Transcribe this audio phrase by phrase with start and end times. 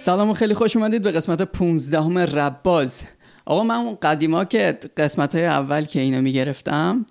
[0.00, 3.02] سلام و خیلی خوش اومدید به قسمت 15 همه رباز.
[3.46, 7.06] آقا من اون قدیما که قسمت های اول که اینو می‌گرفتم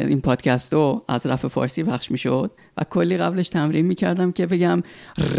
[0.00, 4.82] این پادکست رو از رف فارسی پخش می‌شد و کلی قبلش تمرین می‌کردم که بگم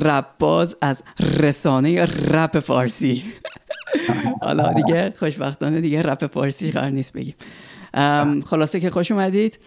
[0.02, 1.04] رباز از
[1.40, 3.24] رسانه رپ فارسی.
[4.42, 7.36] حالا دیگه خوشبختانه دیگه رپ فارسی قرار نیست بگیم.
[8.46, 9.60] خلاصه که خوش اومدید.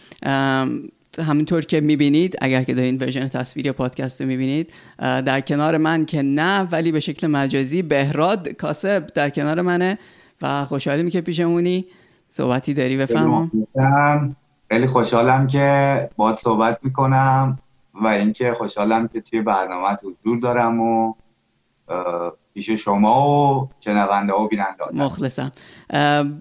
[1.27, 6.05] همینطور که می‌بینید اگر که دارین ورژن تصویری یا پادکست رو می‌بینید در کنار من
[6.05, 9.99] که نه ولی به شکل مجازی بهراد کاسب در کنار منه
[10.43, 11.87] و خوشحالیم که پیشمونی.
[12.29, 13.51] صحبتی داری بفهمم
[14.71, 17.59] خیلی خوشحالم که باید صحبت می‌کنم
[17.95, 21.15] و اینکه خوشحالم که توی برنامه حضور دارم و
[22.55, 25.53] پیش شما و شنونده و بیننده مخلصم.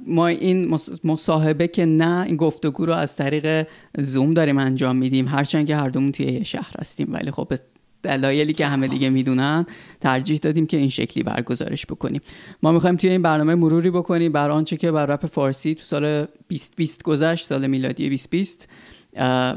[0.07, 3.67] ما این مصاحبه که نه این گفتگو رو از طریق
[3.97, 5.27] زوم داریم انجام میدیم.
[5.27, 7.53] هرچند که هر دومون توی شهر هستیم ولی خب
[8.03, 9.65] دلایلی که همه دیگه می‌دونن
[10.01, 12.21] ترجیح دادیم که این شکلی برگزارش بکنیم.
[12.63, 14.31] ما می‌خوایم توی این برنامه مروری بکنیم.
[14.31, 18.67] بر آنچه که بر رپ فارسی تو سال 2020 گذشت سال میلادی 2020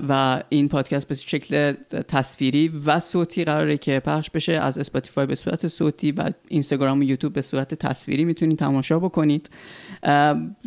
[0.08, 1.72] و این پادکست به شکل
[2.08, 7.02] تصویری و صوتی قراره که پخش بشه از Spotify به صورت صوتی و اینستاگرام و
[7.02, 9.50] یوتیوب به صورت تصویری می‌تونید تماشا بکنید.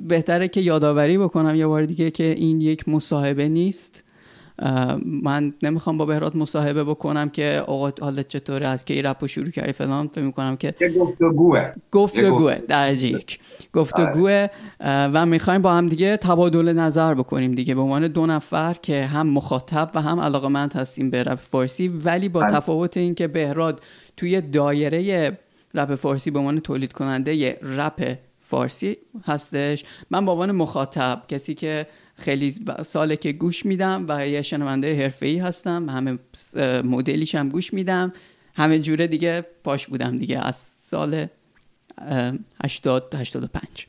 [0.08, 4.04] بهتره که یادآوری بکنم یه بار دیگه که این یک مصاحبه نیست.
[5.06, 9.50] من نمی‌خوام با بهرات مصاحبه بکنم که آقا حالت چطوره از که این رپ شروع
[9.50, 13.40] کردی فلان فکر می‌کنم که گفتگوه گفتگوه درجه یک
[13.74, 14.48] گفتگوه
[14.80, 17.76] و می‌خوایم با هم دیگه تبادل نظر بکنیم دیگه.
[17.76, 22.30] به عنوان دو نفر که هم مخاطب و هم علاقمند هستیم به رپ فارسی ولی
[22.30, 22.50] با بله.
[22.50, 23.82] تفاوت این که بهراد
[24.18, 25.38] توی دایره
[25.74, 28.18] رپ فارسی به عنوان تولید کننده رپ
[28.50, 29.86] فارسی هستش.
[30.10, 35.38] من به عنوان مخاطب کسی که خیلی ساله که گوش میدم و یه شنونده ای
[35.38, 36.20] هستم همه
[36.84, 38.14] مدلیش هم گوش میدم.
[38.56, 41.26] همه جوره دیگه پاش بودم دیگه از سال
[42.64, 43.88] 80 85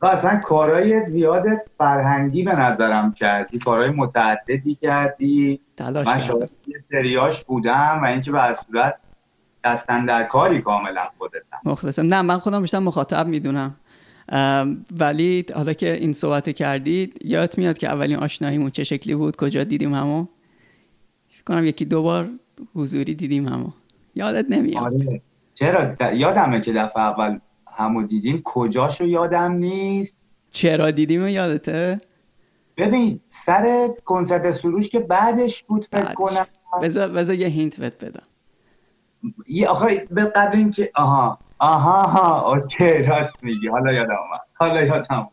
[0.00, 1.44] و اصلا کارهای زیاد
[1.78, 5.60] فرهنگی به نظرم کردی کارهای متعددی کردی.
[5.76, 6.48] تلاش من
[6.90, 8.94] سریاش بودم و اینکه به صورت
[9.64, 12.06] دستن در کاری کاملا خودتم مخلصم.
[12.06, 13.74] نه من خودم بیشتر مخاطب می‌دونم.
[14.98, 19.64] ولی حالا که این صحبت کردید یادت میاد که اولین آشناییمون چه شکلی بود؟ کجا
[19.64, 20.26] دیدیم همو؟
[21.28, 22.28] فکر کنم یکی دو بار
[22.74, 23.70] حضوری دیدیم همو.
[24.14, 24.82] یادت نمیاد.
[24.82, 25.20] آره.
[25.54, 28.42] چرا؟ یادمه که دفعه اول همو دیدیم.
[28.44, 30.14] کجاشو یادم نیست؟
[30.50, 31.98] چرا دیدیم یادته؟
[32.76, 36.46] ببین سر کنسرت سروش که بعدش بود فکر کنم.
[36.82, 38.26] بذار یه hint بهت بدم.
[39.48, 41.38] یه آخه به قبل اینکه آها.
[41.58, 43.68] آها ها OK راست میگی.
[43.68, 44.40] حالا یادم اومد.
[44.54, 45.28] حالا یادم اومد.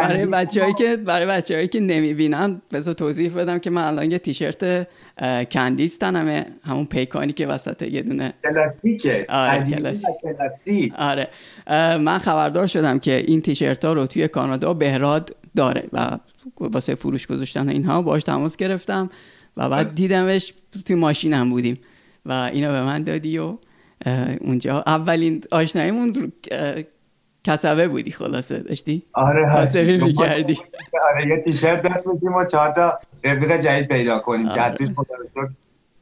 [0.00, 4.88] برای بچه‌هایی که برای بچه‌هایی که نمی‌بینن بذار توضیح بدم که من الان یه تیشرت
[5.50, 9.68] کندیس تنمه همون پیکانی که وسط یه دونه کلاسیکه آره
[10.96, 11.28] آره.
[11.96, 16.08] من خبردار شدم که این تیشرت ها رو توی کانادا بهراد داره و
[16.60, 19.10] واسه فروش گذاشتن اینها باش تماس گرفتم
[19.56, 21.78] و بعد دیدمش توی ماشینم بودیم.
[22.28, 23.56] و اینو به من دادی و
[24.40, 26.32] اونجا اولین آشناییمون
[27.44, 30.58] کسبه بودی خلاصه داشتی؟ آره کاسبی می‌کردی.
[31.12, 34.88] آره یه تیشرت بفروشیم و چهار تا رفیق جدید پیدا کنیم که توش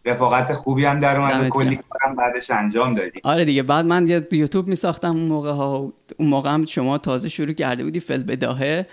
[0.05, 4.27] رفاقت خوبی هم در اومد کلی کارم بعدش انجام دادیم آره دیگه بعد من یه
[4.33, 8.87] یوتیوب میساختم اون موقع ها اون موقع هم شما تازه شروع کرده بودی فل بداهه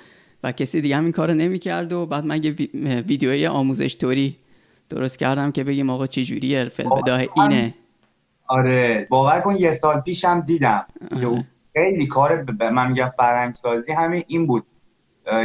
[0.43, 2.51] و کسی دیگه هم این کارو نمی‌کرد و بعد من یه
[3.07, 4.35] ویدیوی آموزش توری
[4.91, 7.73] درست کردم که بگیم آقا چه جوریه فل بداه اینه.
[8.47, 10.85] آره باور کن یه سال پیشم دیدم.
[11.09, 11.43] که
[11.73, 14.63] خیلی کار به من میگم فرهنگ سازی همین این بود.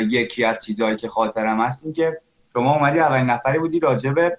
[0.08, 2.20] یکی از چیزهایی که خاطرم هست این که
[2.52, 4.38] شما اومدی اولین نفری بودی راجع به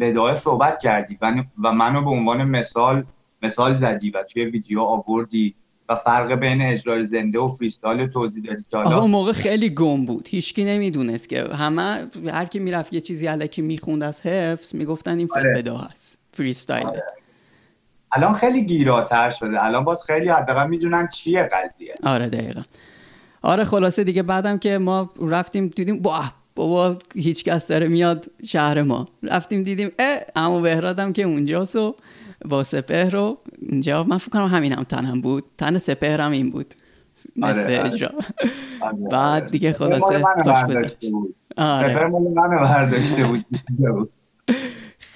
[0.00, 1.18] بداهه صحبت کردی.
[1.62, 3.04] و منو به عنوان مثال
[3.42, 5.54] مثال زدی و توی ویدیو آوردی.
[5.90, 10.04] و فرق بین اجرای زنده و freestyle توضیح دادی که حالا اون موقع خیلی گم
[10.04, 10.28] بود.
[10.28, 15.28] هیچکی نمی‌دونست که همه هر کی می‌رفت یه چیزی الکی می‌خوند از حفظ می‌گفتن این
[15.36, 15.78] آره.
[15.90, 16.86] هست freestyle.
[16.86, 17.02] آره.
[18.12, 19.64] الان خیلی گیراتر شده.
[19.64, 21.94] الان باز خیلی حداقل می‌دونن چیه قضیه.
[22.02, 22.62] آره دقیقا.
[23.42, 26.24] آره خلاصه دیگه بعدم که ما رفتیم دیدیم با
[26.54, 29.08] بابا هیچ کس داره میاد شهر ما.
[29.22, 31.94] رفتیم دیدیم اه اما بهرادم که اونجاست و
[32.44, 35.44] با سپهر رو اینجا من فکر کنم همین هم تنم بود.
[35.58, 36.74] تن سپهر هم این بود.
[37.36, 38.10] نصف آره، اجرا.
[38.80, 38.96] آره.
[39.10, 40.96] بعد دیگه خلاصه خوش گذشت.
[41.56, 42.08] آره.
[42.08, 43.44] من برداشته بود.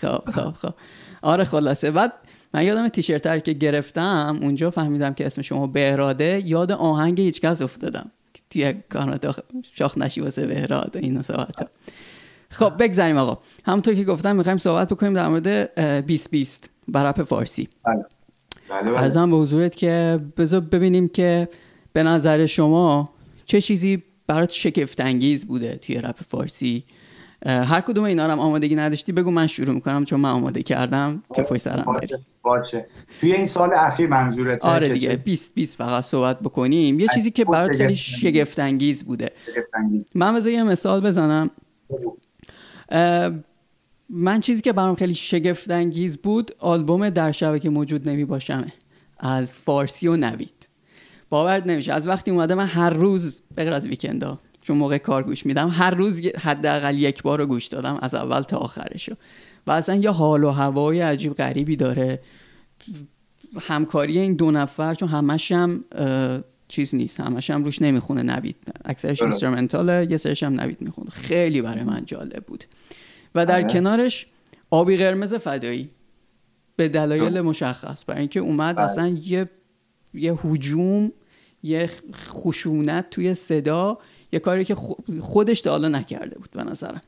[0.01, 0.75] خب خب خب.
[1.23, 1.91] آره خلاصه.
[1.91, 2.13] بعد
[2.55, 6.43] من یادم تیشرت که گرفتم اونجا فهمیدم که اسم شما بهراده.
[6.45, 8.11] یاد آهنگ هیچکس افتادم.
[8.51, 9.35] توی کانادا
[9.73, 11.69] شاخ نشی واسه بهراد این صحبت
[12.51, 13.39] خب بگذاریم آقا.
[13.65, 17.69] همونطور که گفتم می‌خوایم صحبت بکنیم در مورد 2020 برپ فارسی.
[17.85, 18.05] بله.
[18.71, 21.49] بله ارزم به حضورت که بذار ببینیم که
[21.93, 23.11] به نظر شما
[23.47, 26.85] چه چیزی برات شگفت انگیز بوده توی رپ فارسی؟
[27.47, 31.43] هر کدوم اینا هم آمادگی نداشتی بگو من شروع می‌کنم چون من آماده کردم که
[31.43, 32.87] پای سرم بری باشه.
[33.21, 37.01] توی این سال اخیر منظورت آره دیگه 20 20 فقط صحبت بکنیم.
[37.01, 39.31] یه چیزی که برات خیلی شگفت انگیز بوده.
[40.15, 41.51] من بذار یه مثال بزنم.
[44.17, 48.73] من چیزی که برام خیلی شگفت انگیز بود آلبوم در شبکه موجود نمی باشمه.
[49.19, 50.69] از فارسی و نوید.
[51.31, 51.93] باورت نمیشه.
[51.93, 55.91] از وقتی اومده من هر روز بغیر از ویکندا چون موقع کار گوش میدم هر
[55.91, 59.15] روز حداقل یک بار رو گوش دادم از اول تا آخرشو.
[59.67, 62.21] و اصلا یه حال و هوای عجیب غریبی داره.
[63.61, 65.85] همکاری این دو نفر چون همش هم
[66.69, 67.21] چیز نیست.
[67.21, 68.57] همش هم روش نمی‌خونه نوید.
[68.85, 71.11] اکثرش اینسترومنتاله یه سرش هم نوید می‌خونه.
[71.11, 72.65] خیلی برای من جالب بود.
[73.35, 73.67] و در آره.
[73.67, 74.27] کنارش
[74.71, 75.91] آبی قرمز فدایی
[76.77, 78.85] به دلایل مشخص برای اینکه اومد بله.
[78.85, 79.51] اصلا یه
[80.15, 81.13] یه حجوم
[81.63, 83.99] یه خشونت توی صدا
[84.33, 84.75] یه کاری که
[85.21, 87.03] خودش تا حالا نکرده بود به نظرم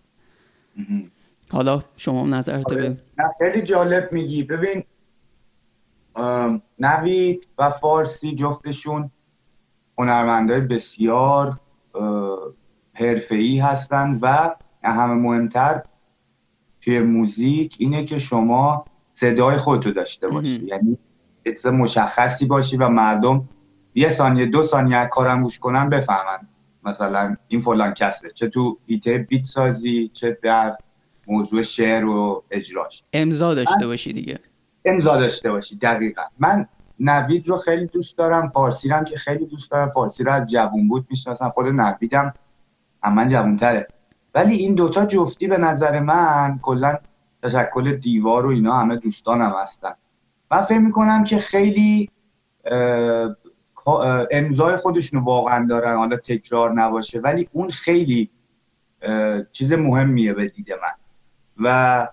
[1.52, 2.96] حالا شما نظرت آره.
[3.38, 4.84] خیلی جالب میگی ببین
[6.78, 9.11] نوید و فارسی جفتشون
[9.99, 11.61] هنرمندای بسیار
[12.94, 15.82] حرفه‌ای هستند و همه مهمتر
[16.87, 20.67] توی موزیک اینه که شما صدای خودتو داشته باشی.
[20.67, 20.99] یعنی
[21.73, 23.49] مشخصی باشی و مردم
[23.94, 26.49] یه ثانیه دو ثانیه کارم گوش کنن بفهمن.
[26.85, 28.31] مثلا این فلان کسه.
[28.31, 30.77] چه تو ایته بیت سازی چه در
[31.27, 33.05] موضوع شعر و اجراش.
[33.12, 34.38] امضا داشته باشی دیگه.
[34.85, 36.23] امضا داشته باشی دقیقا.
[36.38, 36.69] من
[37.00, 39.91] نوید رو خیلی دوست دارم فارسی هم که خیلی دوست دارم.
[39.91, 42.35] فارسی رو از جوون بود می‌شناسم خود نویدم.
[43.05, 43.88] من جوونتره.
[44.37, 46.99] ولی این دوتا جفتی به نظر من کلا
[47.43, 49.94] تشکل دیوار و اینا همه دوستانم هستن.
[50.50, 52.11] من فکر می‌کنم که خیلی
[54.31, 58.31] امضای خودشونو واقعا دارن حالا تکرار نباشه ولی اون خیلی
[59.53, 60.94] چیز مهمیه به دید من.
[61.65, 62.09] و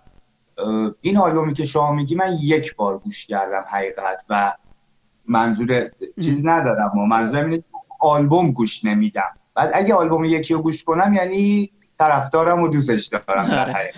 [1.01, 4.53] این آلبومی که شما میگی من یک بار گوش کردم حقیقت و
[5.27, 5.91] منظور
[6.21, 7.63] چیز ندارم و منظورم اینه
[7.99, 9.31] آلبوم گوش نمیدم.
[9.55, 11.71] بعد اگه آلبوم یکی رو گوش کنم یعنی
[12.03, 13.91] طرفدارم و دوستش دارم در آره.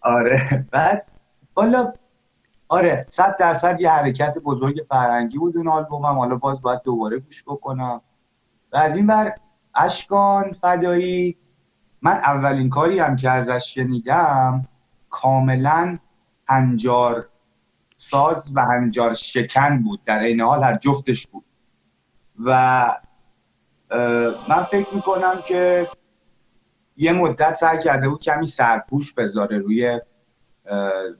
[0.00, 0.66] آره.
[0.70, 1.06] بعد
[1.56, 1.92] والا
[2.68, 6.18] آره صد درصد یه حرکت بزرگ فرهنگی بود اون آلبومم.
[6.18, 8.00] حالا باز باید دوباره گوش بکنم.
[8.72, 9.34] و از این بر
[9.74, 11.36] اشکان فدایی
[12.02, 14.68] من اولین کاری هم که ازش شنیدم
[15.10, 15.98] کاملا
[16.48, 17.28] هنجار
[17.98, 20.00] ساز و هنجار شکن بود.
[20.04, 21.44] در این حال هر جفتش بود.
[22.44, 22.50] و
[24.48, 25.88] من فکر می‌کنم که
[26.96, 30.00] یه مدت سعی کرده بود کمی سرپوش بذاره روی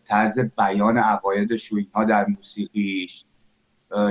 [0.04, 3.24] طرز بیان عقایدش و اینها در موسیقیش.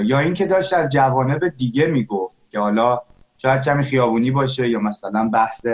[0.04, 3.02] یا اینکه داشت از جوانب دیگه می‌گفت که حالا
[3.38, 5.66] شاید کمی خیابونی باشه یا مثلا بحث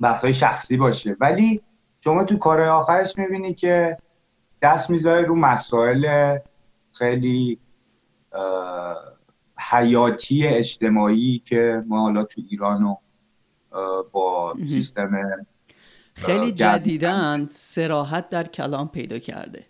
[0.00, 1.16] بحث های شخصی باشه.
[1.20, 1.62] ولی
[2.00, 3.98] شما تو کار آخرش می‌بینی که
[4.62, 6.38] دست می‌ذاره رو مسائل
[6.92, 7.58] خیلی
[9.58, 12.96] حیاتی اجتماعی که ما حالا تو ایران و
[14.12, 15.46] با سیستم
[16.14, 19.66] خیلی جدیدن سراحت در کلام پیدا کرده.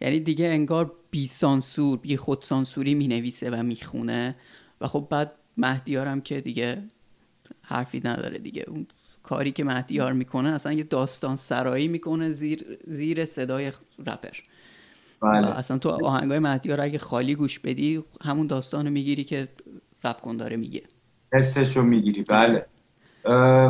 [0.00, 4.36] یعنی دیگه انگار بی سانسور بی خود سانسوری می نویسه و می‌خونه
[4.80, 6.82] و خب بعد مهدیارم که دیگه
[7.62, 8.64] حرفی نداره دیگه.
[8.68, 8.86] اون
[9.22, 14.38] کاری که مهدیار می‌کنه اصلا یه داستان سرایی می‌کنه زیر, زیر صدای رپر.
[15.22, 15.58] بله.
[15.58, 19.48] اصلا تو آهنگای مهدیار اگه خالی گوش بدی همون داستانو می‌گیری که
[20.04, 20.82] رپ داره میگه.
[21.32, 22.22] حسشو می‌گیری.
[22.22, 22.66] بله.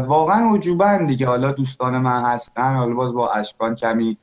[0.06, 1.26] واقعا وجوبن دیگه.
[1.26, 4.18] حالا دوستان من هستن حالا باز با اشکان کمی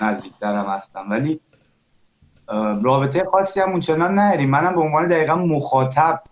[0.00, 1.10] نزدیکتر هم هستم.
[1.10, 1.40] ولی
[2.82, 6.22] رابطه خاصی هم اونچنان نهریم منم به عنوان دقیقا مخاطب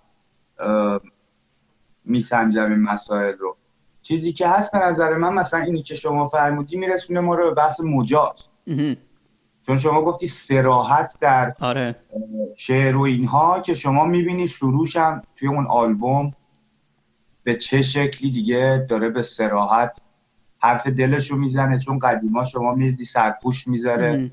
[2.04, 3.56] میسنجم این مسائل رو.
[4.02, 7.54] چیزی که هست به نظر من مثلا اینی که شما فرمودی میرسونه ما رو به
[7.54, 8.46] بحث مجاز.
[9.66, 11.96] چون شما گفتی سراحت در آره.
[12.56, 16.32] شعر و اینها که شما می‌بینی سروش هم توی اون آلبوم
[17.44, 20.00] به چه شکلی دیگه داره به سراحت
[20.58, 24.30] حرف دلش رو می‌زنه چون قدیما شما میدی سرپوش می‌ذاره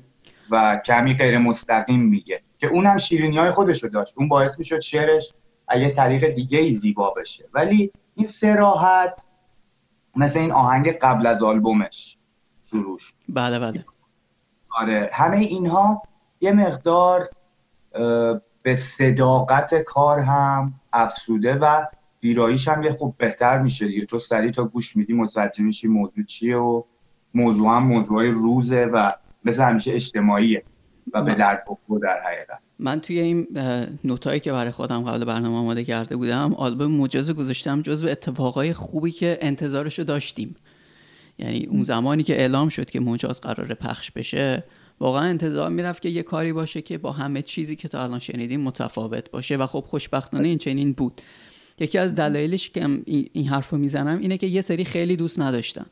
[0.50, 2.42] و کمی غیر مستقیم میگه.
[2.58, 4.14] که اونم شیرینی های خودش رو داشت.
[4.16, 5.32] اون باعث می‌شد شعرش
[5.76, 7.48] یه طریق دیگه ای زیبا بشه.
[7.54, 9.24] ولی این سراحت
[10.16, 12.18] مثل این آهنگ قبل از آلبومش
[12.60, 13.84] سروش بله بله.
[14.70, 15.10] آره.
[15.12, 16.02] همه اینها
[16.40, 17.30] یه مقدار
[18.62, 21.86] به صداقت کار هم افسوده و
[22.22, 24.06] ویراییش هم یه خوب بهتر میشه دیگه.
[24.06, 26.82] تو سریع تا گوش میدی متوجه میشی موضوع چیه و
[27.34, 29.12] موضوع هم موضوع روزه و
[29.44, 30.62] مثل همیشه اجتماعیه
[31.12, 32.58] و به درد بخور در حقیقت.
[32.78, 33.46] من توی این
[34.04, 39.10] نوتایی که برای خودم قبل برنامه آماده کرده بودم آلبوم مجاز گذاشتم جزو اتفاقای خوبی
[39.10, 40.56] که انتظارشو داشتیم.
[41.38, 44.64] یعنی اون زمانی که اعلام شد که مجاز قرار پخش بشه
[45.00, 48.60] واقعا انتظار می‌رفت که یه کاری باشه که با همه چیزی که تا الان شنیدیم
[48.60, 51.20] متفاوت باشه و خب خوشبختانه این چنین بود.
[51.78, 53.02] یکی از دلایلش که
[53.32, 55.86] این حرف رو می‌زنم اینه که یه سری خیلی دوست نداشتن.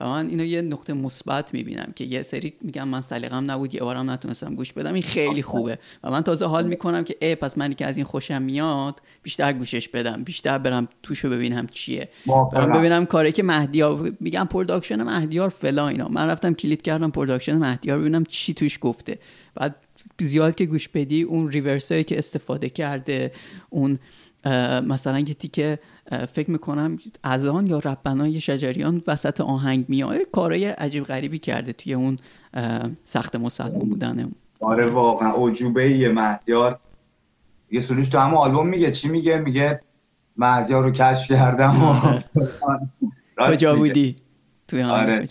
[0.00, 3.80] و من اینو یه نقطه مثبت می‌بینم که یه سری میگم من سلیقم نبود یه
[3.80, 5.78] بارم نتونستم گوش بدم این خیلی خوبه.
[6.04, 9.52] و من تازه حال می‌کنم که ای پس منی که از این خوشم میاد بیشتر
[9.52, 12.08] گوشش بدم بیشتر برم توشو ببینم چیه.
[12.52, 16.08] برم ببینم کاری که مهدیار میگم production مهدیار فلان اینا.
[16.08, 19.18] من رفتم کلید کردم production مهدیار ببینم چی توش گفته.
[19.54, 19.76] بعد
[20.20, 23.32] زیاد که گوش بدی اون ریورسایی که استفاده کرده
[23.70, 23.98] اون
[24.86, 25.78] مثلا یه تیکه
[26.32, 30.16] فکر می‌کنم از آن یا ربنای شجریان وسط آهنگ میاد.
[30.32, 32.16] کارای عجیب غریبی کرده توی اون
[33.04, 34.28] سخت مسلمان بودنه
[34.60, 36.78] آره واقعا عجوبه یه مهدیار.
[37.70, 39.80] یه سروش تو همه آلبوم میگه چی میگه؟ میگه
[40.36, 41.94] مهدیار رو کشف کردم و
[43.50, 44.16] کجا بودی؟
[44.68, 45.28] توی آره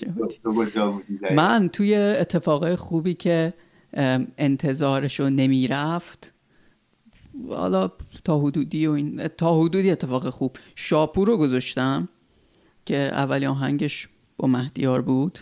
[1.36, 3.54] من توی اتفاقای خوبی که
[4.38, 6.34] انتظارشو نمی‌رفت
[7.50, 7.92] حالا
[8.24, 10.58] تا حدودی و این تا حدودی اتفاق خوب.
[10.76, 12.10] شاپور رو گذاشتم
[12.86, 15.40] که اولی آهنگش با مهدیار بود.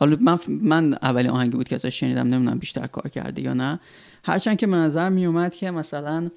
[0.00, 3.80] حالا من من اولی آهنگی بود که ازش شنیدم نمی‌دونم بیشتر کار کرده یا نه.
[4.24, 6.30] هرچند که به نظر می اومد که مثلا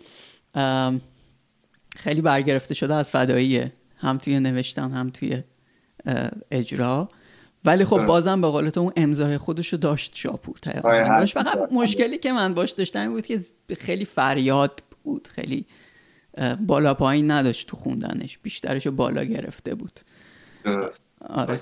[1.95, 5.43] خیلی برگرفته شده از فداییه هم توی نوشتن هم توی
[6.51, 7.09] اجرا.
[7.65, 11.33] ولی خب بازم به قول اون امضای خودش رو داشت شاپور داشت.
[11.33, 13.41] فقط مشکلی که من باش داشتم بود که
[13.79, 15.27] خیلی فریاد بود.
[15.27, 15.65] خیلی
[16.67, 18.37] بالا پایین نداشت تو خوندنش.
[18.37, 19.99] بیشترش بالا گرفته بود.
[21.29, 21.61] آره.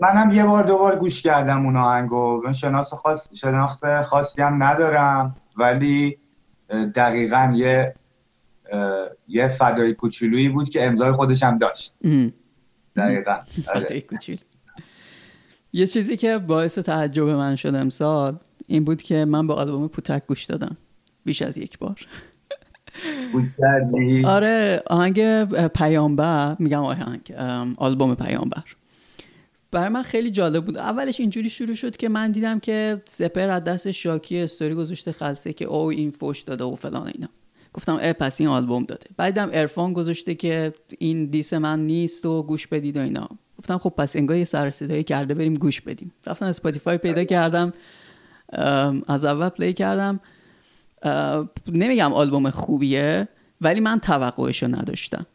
[0.00, 5.36] منم یه بار دوبار گوش کردم اون آهنگو من شناس خاص شناخت خاصی هم ندارم.
[5.56, 6.18] ولی
[6.94, 7.94] دقیقا یه
[9.28, 11.94] یه فدای کوچولویی بود که امضای خودش هم داشت.
[12.96, 13.38] دقیقا.
[13.74, 14.02] آره.
[15.72, 20.26] یه چیزی که باعث تعجب من شد امسال این بود که من به آلبوم پوتک
[20.26, 20.76] گوش دادم.
[21.28, 22.06] بیش از یک بار.
[24.24, 27.32] آره آهنگ پیامبر میگم آهنگ
[27.76, 28.62] آلبوم پیامبر.
[29.70, 30.78] برای من خیلی جالب بود.
[30.78, 35.52] اولش اینجوری شروع شد که من دیدم که سپر از دست شاکی استوری گذاشته خلصه
[35.52, 37.28] که او این فوش داده و فلان اینا.
[37.72, 39.06] گفتم اه پس این آلبوم داده.
[39.16, 43.28] بعدم عرفان گذاشته که این diss من نیست و گوش بدید و اینا.
[43.58, 44.70] گفتم خب پس انگار یه سر
[45.02, 46.12] کرده بریم گوش بدیم.
[46.26, 47.72] رفتم Spotify پیدا کردم
[49.08, 50.20] از اول play کردم.
[51.72, 53.28] نمیگم آلبوم خوبیه
[53.60, 55.26] ولی من توقعشو نداشتم.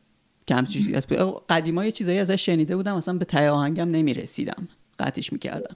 [0.47, 1.07] که همچین چیزی از
[1.49, 4.67] قدیما یه چیزایی ازش شنیده بودم اصلا به ته آهنگم نمی‌رسیدم.
[4.99, 5.75] قطعش می‌کردم.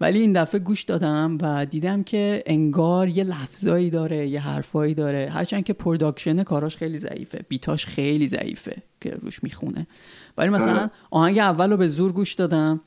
[0.00, 5.30] ولی این دفعه گوش دادم و دیدم که انگار یه لفظایی داره یه حرفایی داره.
[5.32, 7.44] هرچند که production کاراش خیلی ضعیفه.
[7.48, 9.86] beat اش خیلی ضعیفه که روش می‌خونه.
[10.38, 12.80] ولی مثلا آهنگ اول رو به زور گوش دادم.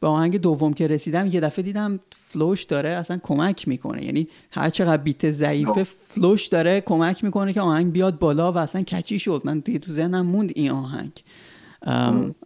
[0.00, 4.04] به آهنگ دوم که رسیدم یه دفعه دیدم فلوش داره اصلا کمک می‌کنه.
[4.04, 8.82] یعنی هر چقدر بیت ضعیفه فلوش داره کمک می‌کنه که آهنگ بیاد بالا و اصلا
[8.82, 9.42] کچی شد.
[9.44, 11.12] من دیگه تو ذهنم موند این آهنگ.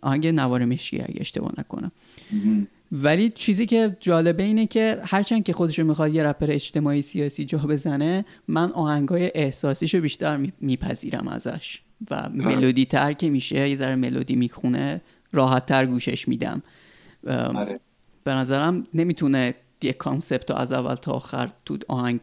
[0.02, 1.92] آهنگ نوار مشکی اگه اشتباه نکنم.
[2.92, 7.58] ولی چیزی که جالبه اینه که هرچند که خودشو می‌خواد یه رپر اجتماعی سیاسی جا
[7.58, 11.80] بزنه من آهنگای احساسیشو بیشتر میپذیرم ازش.
[12.10, 15.00] و ملودی تر که میشه یه ذره ملودی می‌خونه
[15.32, 16.62] راحت تر گوشش میدم.
[17.28, 17.80] آره.
[18.24, 22.20] به نظرم نمی‌تونه یه concept رو از اول تا آخر تو آهنگ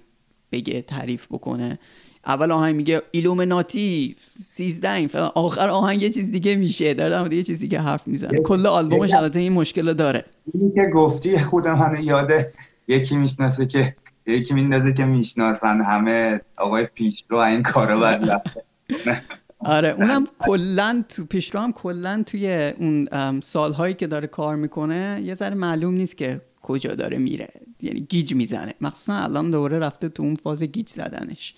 [0.52, 1.80] بگه تعریف بکنه.
[2.26, 4.16] اول آهنگ میگه Illuminati
[4.50, 6.94] سیزده این آخر آهنگ یه چیز دیگه میشه.
[6.94, 8.40] داره یه چیز دیگه حرف می‌زنه.
[8.40, 10.26] کل آلبومش البته این مشکل داره.
[10.54, 12.54] اینی که گفتی خودم من یاده.
[12.88, 16.42] یکی می‌شناسه که یکی میندازه که می‌شناسن همه.
[16.58, 18.42] آقای پیشرو این کارو بعد
[19.60, 23.08] آره اونم کلا تو پیشرو هم کلا توی اون
[23.40, 27.48] سالهایی که داره کار می‌کنه یه ذره معلوم نیست که کجا داره میره.
[27.82, 28.74] یعنی گیج می‌زنه.
[28.82, 31.56] مخصوصا الان دوره رفته تو اون فاز گیج زدنش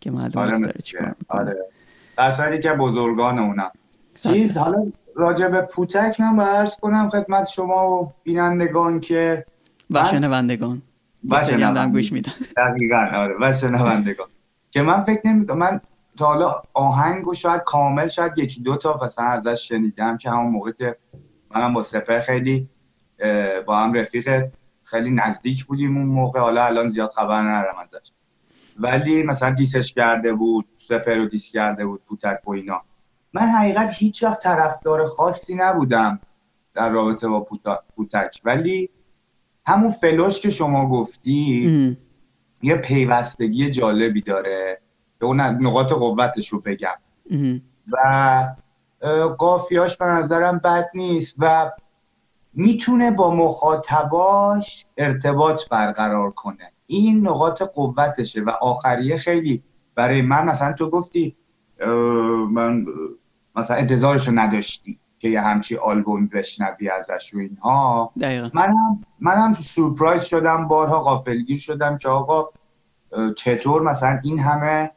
[0.00, 1.54] که معلوم آره نیست داره چیکار می‌کنه.
[2.18, 2.60] آره.
[2.60, 3.70] که بزرگان اونم.
[4.22, 9.46] چیز حالا راجع به پوتک من عرض کنم خدمت شما و بینندگان که
[9.90, 10.82] و شنوندگان.
[11.28, 12.32] و شنوندگان گوش میدن.
[12.56, 13.34] دقیقا آره.
[13.40, 14.28] و شنوندگان.
[14.70, 15.80] که من فکر نمی‌دونم من
[16.20, 20.52] تا حالا آهنگ و شاید کامل شاید یکی دو تا مثلا ازش شنیدم که همون
[20.52, 20.96] موقع که
[21.50, 22.68] منم با سفر خیلی
[23.66, 24.48] با هم رفیق
[24.82, 26.40] خیلی نزدیک بودیم اون موقع.
[26.40, 28.12] حالا الان زیاد خبر ندارم ازش.
[28.78, 32.82] ولی مثلا دیسش کرده بود سپرودیس کرده بود پوتک و اینا.
[33.32, 36.20] من حقیقت هیچ وقت طرفدار خاصی نبودم
[36.74, 37.46] در رابطه با
[37.96, 38.90] پوتک ولی
[39.66, 41.98] همون فلوش که شما گفتی
[42.62, 44.80] یه پیوستگی جالبی داره.
[45.26, 46.96] اون نقاط قوتش رو بگم.
[47.92, 48.54] و
[49.38, 51.70] قافیاش به نظرم بد نیست و
[52.54, 56.72] می‌تونه با مخاطباش ارتباط برقرار کنه.
[56.86, 59.62] این نقاط قوتشه و آخریه خیلی
[59.94, 61.36] برای من مثلا تو گفتی
[62.50, 62.86] من
[63.56, 68.12] مثلا انتظارش رو نداشتی که یه همچی آلبوم بشنوی ازش و اینها.
[68.54, 72.48] منم منم سورپرایز شدم بارها غافلگیر شدم که آقا
[73.36, 74.90] چطور مثلا این همه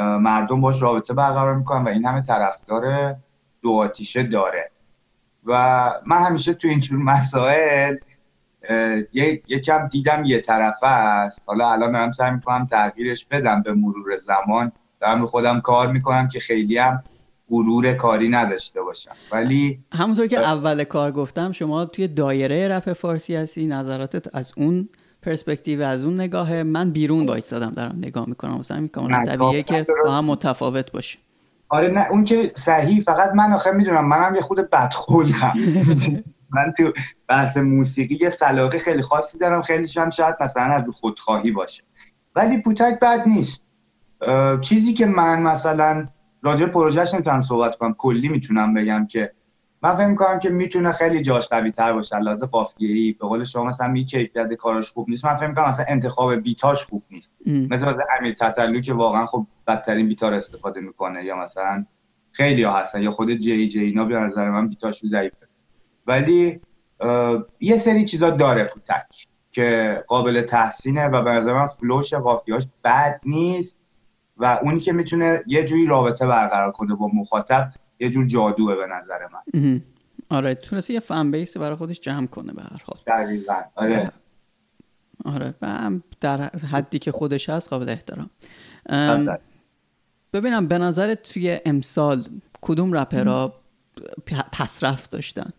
[0.00, 3.16] مردم باش رابطه برقرار می‌کنن و این همه طرفدار
[3.62, 4.70] دو آتیشه داره.
[5.46, 7.96] و من همیشه تو اینجور مسائل
[9.48, 11.42] یکم دیدم یه طرفه است.
[11.46, 14.72] حالا الان دارم سعی می‌کنم تغییرش بدم به مرور زمان.
[15.00, 17.02] دارم به خودم کار می‌کنم که خیلی هم
[17.50, 19.12] غرور کاری نداشته باشم.
[19.32, 24.88] ولی همونطور که اول کار گفتم شما توی دایره رپ فارسی هستی نظراتت از اون
[25.22, 28.58] پرسپکتیو از اون نگاه من بیرون وایسادم دارم نگاه می‌کنم.
[28.58, 31.18] مثلا می‌کنم طبیعیه که با هم متفاوت باشه.
[31.68, 35.52] آره نه اون که صحیح فقط من آخه می‌دونم منم یه خود بدخولم
[36.54, 36.92] من تو
[37.28, 41.82] بحث موسیقی یه سلاقه خیلی خاصی دارم خیلی هم شاید مثلا از خودخواهی باشه.
[42.36, 43.60] ولی پوتک بد نیست.
[44.60, 46.08] چیزی که من مثلا
[46.42, 49.32] راجع پروژهش نمی‌تونم صحبت کنم کلی می‌تونم بگم که
[49.82, 52.18] من فکر می‌کنم که می‌تونه خیلی جاش قوی تر باشه.
[52.18, 55.24] لحاظ قافیه‌ای به قول شما مثلا می کیفیت کاراش خوب نیست.
[55.24, 57.32] من فکر می‌کنم مثلا انتخاب بیتاش خوب نیست.
[57.46, 61.84] مثل مثلا امیر تتلو که واقعا خب بدترین بیتار استفاده می‌کنه یا مثلا
[62.32, 65.46] خیلی ها هستن یا خود جی جی اینا به نظر من بیتاش ضعیفه.
[66.06, 66.60] ولی
[67.60, 73.20] یه سری چیزا داره پوتک که قابل تحسینه و به نظر من فلوش قافیه‌اش بد
[73.24, 73.76] نیست
[74.36, 77.68] و اونی که می‌تونه یه جوری رابطه برقرار کنه با مخاطب
[78.02, 79.82] یه جور جادوه به نظر من.
[80.30, 82.98] آره تونسته یه فن بیس برای خودش جمع کنه به هر حال.
[83.06, 83.60] دقیقا.
[83.74, 84.12] آره.
[85.24, 85.54] آره.
[85.62, 88.30] و هم در حدی که خودش هست قابل احترام.
[90.32, 92.24] ببینم به نظر توی امسال
[92.60, 93.54] کدوم رپرها
[94.52, 95.50] پسرفت داشتن؟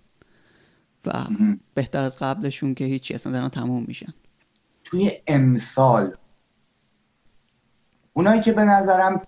[1.05, 1.25] و
[1.73, 4.13] بهتر از قبلشون که هیچی اصلا دارن تموم میشن.
[4.83, 6.15] توی امسال
[8.13, 9.21] اونایی که به نظرم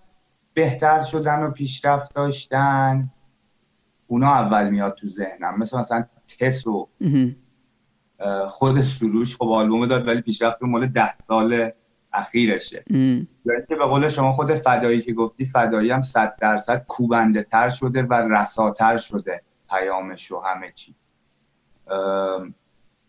[0.55, 3.09] بهتر شدن و پیشرفت داشتن.
[4.07, 5.59] اونا اول میاد تو ذهنم.
[5.59, 6.05] مثل مثلا
[6.39, 6.87] تسو
[8.47, 11.71] خود سروش خب آلبوم داد ولی پیشرفت رو مال ده سال
[12.13, 12.83] اخیرشه.
[13.45, 17.69] یعنی که به قول شما خود فدایی که گفتی فدایی هم صد درصد کوبنده تر
[17.69, 20.95] شده و رساتر شده پیامش و همه چی.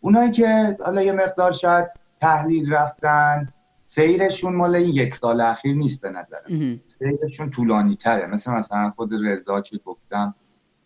[0.01, 1.87] اونایی که حالا یه مقدار شاید
[2.21, 3.49] تحلیل رفتن
[3.87, 6.81] سیرشون مال این یک سال اخیر نیست به نظرم.
[6.99, 8.27] سیرشون طولانی تره.
[8.27, 10.35] مثل مثلا خود رضا که گفتم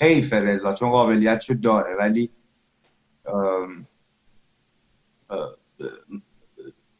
[0.00, 2.30] حیف رضا چون قابلیتشو داره ولی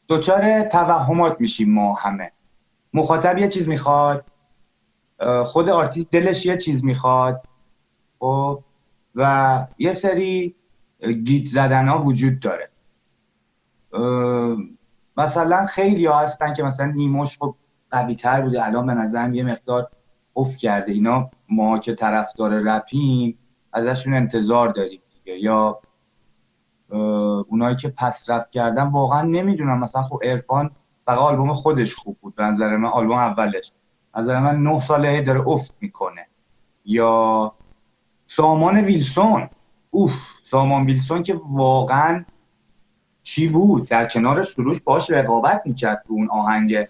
[0.07, 2.31] دچار توهمات میشیم ما همه.
[2.93, 4.25] مخاطب یه چیز می‌خواد
[5.45, 7.43] خود آرتیست دلش یه چیز می‌خواد
[8.19, 8.63] خب؟
[9.15, 10.55] و یه سری
[11.23, 12.69] گیت زدن ها وجود داره.
[15.17, 17.55] مثلا خیلی ها هستن که مثلا نیموش خب
[17.91, 18.65] قوی تر بوده.
[18.65, 19.89] الان به نظرم یه مقدار
[20.35, 20.91] افت کرده.
[20.91, 23.37] اینا ما که طرفدار رپیم
[23.73, 25.39] ازشون انتظار داریم دیگه.
[25.39, 25.79] یا
[27.47, 29.79] اونایی که پس رپ کردن واقعا نمی‌دونم.
[29.79, 30.71] مثلا خب ارفان
[31.05, 32.35] فقط آلبوم خودش خوب بود.
[32.35, 33.71] به نظر من آلبوم اولش.
[34.17, 36.27] نظر من نه ساله داره افت می‌کنه.
[36.85, 37.53] یا
[38.25, 39.49] سامان ویلسون.
[39.91, 42.25] اوف سامان ویلسون که واقعا
[43.23, 46.87] چی بود؟ در کنار سروش باش رقابت می‌کرد تو اون آهنگ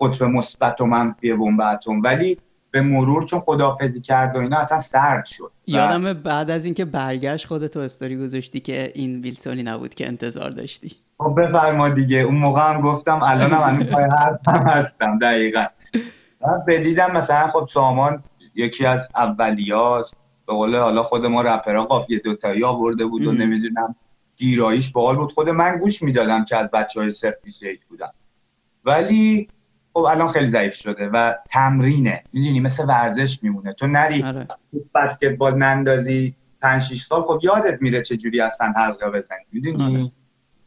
[0.00, 2.38] قطب مثبت و منفی بمب اتم ولی
[2.70, 5.50] به مرور چون خدافزی کرد و اینا اصلا سرد شد.
[5.66, 10.96] یادم بعد از اینکه برگشت خودتو استوری گذاشتی که این ویلسونی نبود که انتظار داشتی.
[11.18, 12.18] خب بفرما دیگه.
[12.18, 14.04] اون موقع هم گفتم الان هم پای
[14.46, 15.64] هم هستم دقیقا.
[16.46, 18.22] من بدیدم مثلا خب سامان
[18.54, 20.14] یکی از اولیاست.
[20.46, 23.94] به قول حالا خود ما رپرها قافیه دوتایی آورده بود و نمی‌دونم
[24.36, 25.32] گیراییش باحال بود.
[25.32, 27.34] خود من گوش می‌دادم که از بچه های صرف
[27.88, 28.12] بودم
[28.84, 29.48] ولی
[29.94, 32.22] خب الان خیلی ضعیف شده و تمرینه.
[32.32, 33.72] می‌دونی مثل ورزش میمونه.
[33.72, 34.46] تو نری آره.
[34.94, 39.44] بسکتبال نندازی 5 6 سال خب یادت میره چه جوری اصلا حلقه بزنی.
[39.52, 40.10] می‌دونی؟ آره.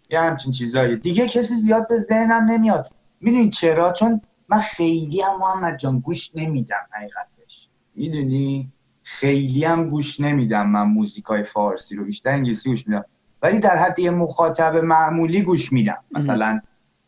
[0.10, 0.96] یه همچین چیزایی.
[0.96, 2.88] دیگه کسی زیاد به ذهنم نمیاد.
[3.22, 8.72] می‌دونی چرا؟ چون من خیلی هم محمد جان گوش نمیدم حقیقتش می‌دونی؟
[9.04, 12.06] خیلی هم گوش نمیدم من موزیکای فارسی رو.
[12.06, 13.06] بیشتر انگلیسی گوش میدم.
[13.42, 16.04] ولی در حد یه مخاطب معمولی گوش میدم.
[16.12, 16.62] مثلا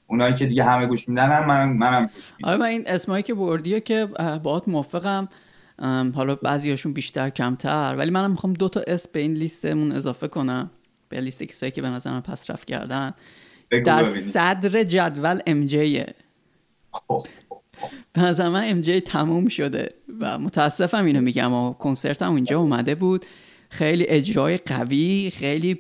[0.09, 2.49] اونایی که دیگه همه گوش میدن هم من منم گوش میدم.
[2.49, 4.05] آره من این اسمایی که بردیه که
[4.43, 5.29] باهات موافقم.
[6.15, 10.71] حالا بعضیاشون بیشتر کمتر ولی منم می‌خوام دو تا اسم به این لیستمون اضافه کنم.
[11.09, 13.13] به لیست کسایی که به نظرم پس رفت کردن.
[13.85, 16.13] در صدر جدول ام جیه
[18.13, 22.95] به نظر من ام جی تموم شده و متاسفم اینو میگم و کنسرتم اونجا اومده
[22.95, 23.25] بود.
[23.69, 25.79] خیلی اجرای قوی خیلی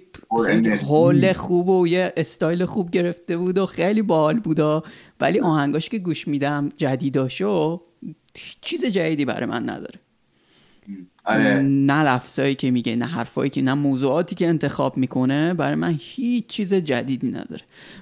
[0.87, 4.83] حال خوب و یه استایل خوب گرفته بود و خیلی باحال بود
[5.19, 7.81] ولی آهنگاش که گوش میدم جدیداشو
[8.61, 9.99] چیز جدیدی برای من نداره.
[11.25, 11.59] آره.
[11.61, 16.47] نه لفظایی که میگه نه حرفایی که نه موضوعاتی که انتخاب می‌کنه برای من هیچ
[16.47, 17.61] چیز جدیدی نداره.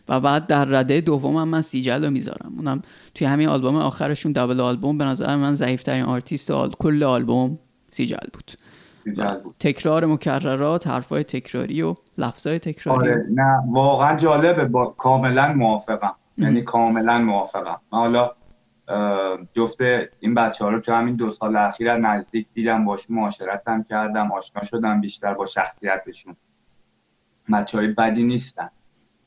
[0.09, 2.53] و بعد در رده دومم من سیجل رو می‌ذارم.
[2.57, 2.81] اونم
[3.15, 6.69] توی همین آلبوم آخرشون double album به نظر من ضعیفترین آرتیست آل...
[6.69, 7.59] کل آلبوم
[7.91, 8.51] سیجل بود.
[9.59, 13.25] تکرار مکررات حرفای تکراری و لفظای تکراری آره.
[13.31, 18.31] نه واقعا جالبه با کاملا موافقم یعنی کاملا موافقم حالا
[19.53, 19.77] جفت
[20.19, 24.31] این بچه ها رو تو همین دو سال اخیر نزدیک دیدم باشون معاشرت هم کردم
[24.31, 26.35] آشنا شدم بیشتر با شخصیتشون
[27.53, 28.69] بچه های بدی نیستن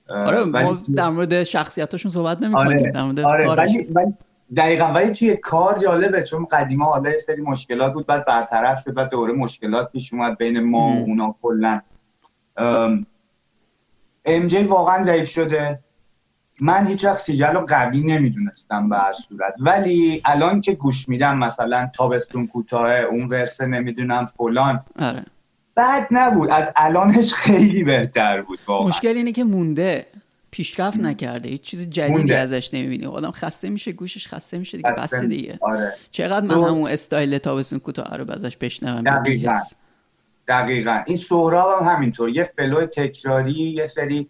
[0.09, 2.91] آره ما در مورد شخصیتشون صحبت نمی آره.
[2.91, 3.49] در مورد آره.
[3.49, 4.15] ولی,
[4.57, 4.85] دقیقا.
[4.85, 9.11] ولی توی کار جالبه چون قدیما حالا یه سری مشکلات بود بعد برطرف شد بعد
[9.11, 11.81] دوره مشکلات پیش اومد بین ما و اونا کلا.
[14.25, 15.79] ام جی واقعا ضعیف شده.
[16.61, 19.55] من هیچ وقت سیجل رو قوی نمی‌دونستم به هر صورت.
[19.61, 24.85] ولی الان که گوش میدم مثلا تابستون کوتاه اون verse ه نمی‌دونم فلان.
[24.99, 25.23] آره.
[25.77, 26.51] بد نبود.
[26.51, 28.89] از الانش خیلی بهتر بود واقعا.
[28.89, 30.07] مشکل اینه که مونده.
[30.51, 31.49] پیشرفت نکرده.
[31.49, 32.33] هیچ چیز جدیدی.
[32.33, 33.07] ازش نمی‌بینی.
[33.07, 35.59] آدم خسته میشه گوشش خسته میشه دیگه بس دیگه.
[35.61, 35.93] آره.
[36.11, 39.55] چقدر من همون استایل تابستون کوتاه رو ازش بشنوم؟ دقیقا.
[40.49, 41.03] دقیقا.
[41.07, 42.29] این سهراب هم همینطور.
[42.29, 44.29] یه flow تکراری یه سری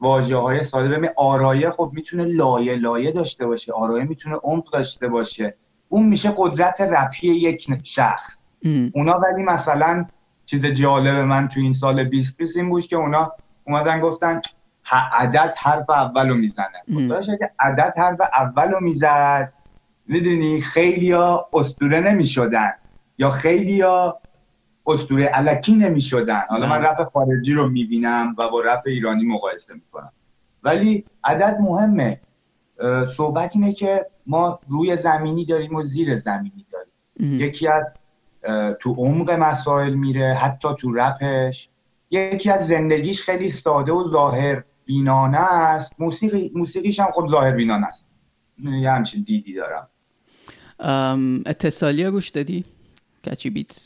[0.00, 0.88] واژه های ساده.
[0.88, 3.72] ببین آرایه خب می‌تونه لایه لایه داشته باشه.
[3.72, 5.54] آرایه می‌تونه عمق داشته باشه.
[5.88, 8.36] اون میشه قدرت رپی یک شخص.
[8.92, 10.06] اونا ولی مثلا
[10.46, 13.32] چیز جالب من تو این سال 2020 این بود که اونا
[13.66, 14.40] اومدن گفتن
[14.96, 16.82] عدد حرف اولو می‌زنه.
[17.08, 19.52] خب اگه عدد حرف اولو می‌زد
[20.06, 22.72] می‌دونی خیلی ها اسطوره نمی‌شدن.
[23.18, 24.20] یا خیلی ها
[24.86, 26.84] اسطوره علکی نمی شدن حالا من.
[26.84, 30.12] رپ خارجی رو می‌بینم و با رپ ایرانی مقایسه می‌کنم.
[30.62, 32.20] ولی عدد مهمه.
[33.08, 37.40] صحبت اینه که ما روی زمینی داریم و زیر زمینی داریم.
[37.40, 37.84] یکی از
[38.80, 41.68] تو عمق مسائل میره حتی تو رپش.
[42.10, 44.62] یکی از زندگیش خیلی ساده و ظاهر.
[44.90, 45.92] بینانه است.
[45.98, 48.06] موسیقی موسیقیش هم خب ظاهر بینانه است.
[48.58, 49.88] یه همچین دیدی دارم.
[51.46, 52.64] اتصالیا گوش دادی؟
[53.24, 53.84] کچی بیت.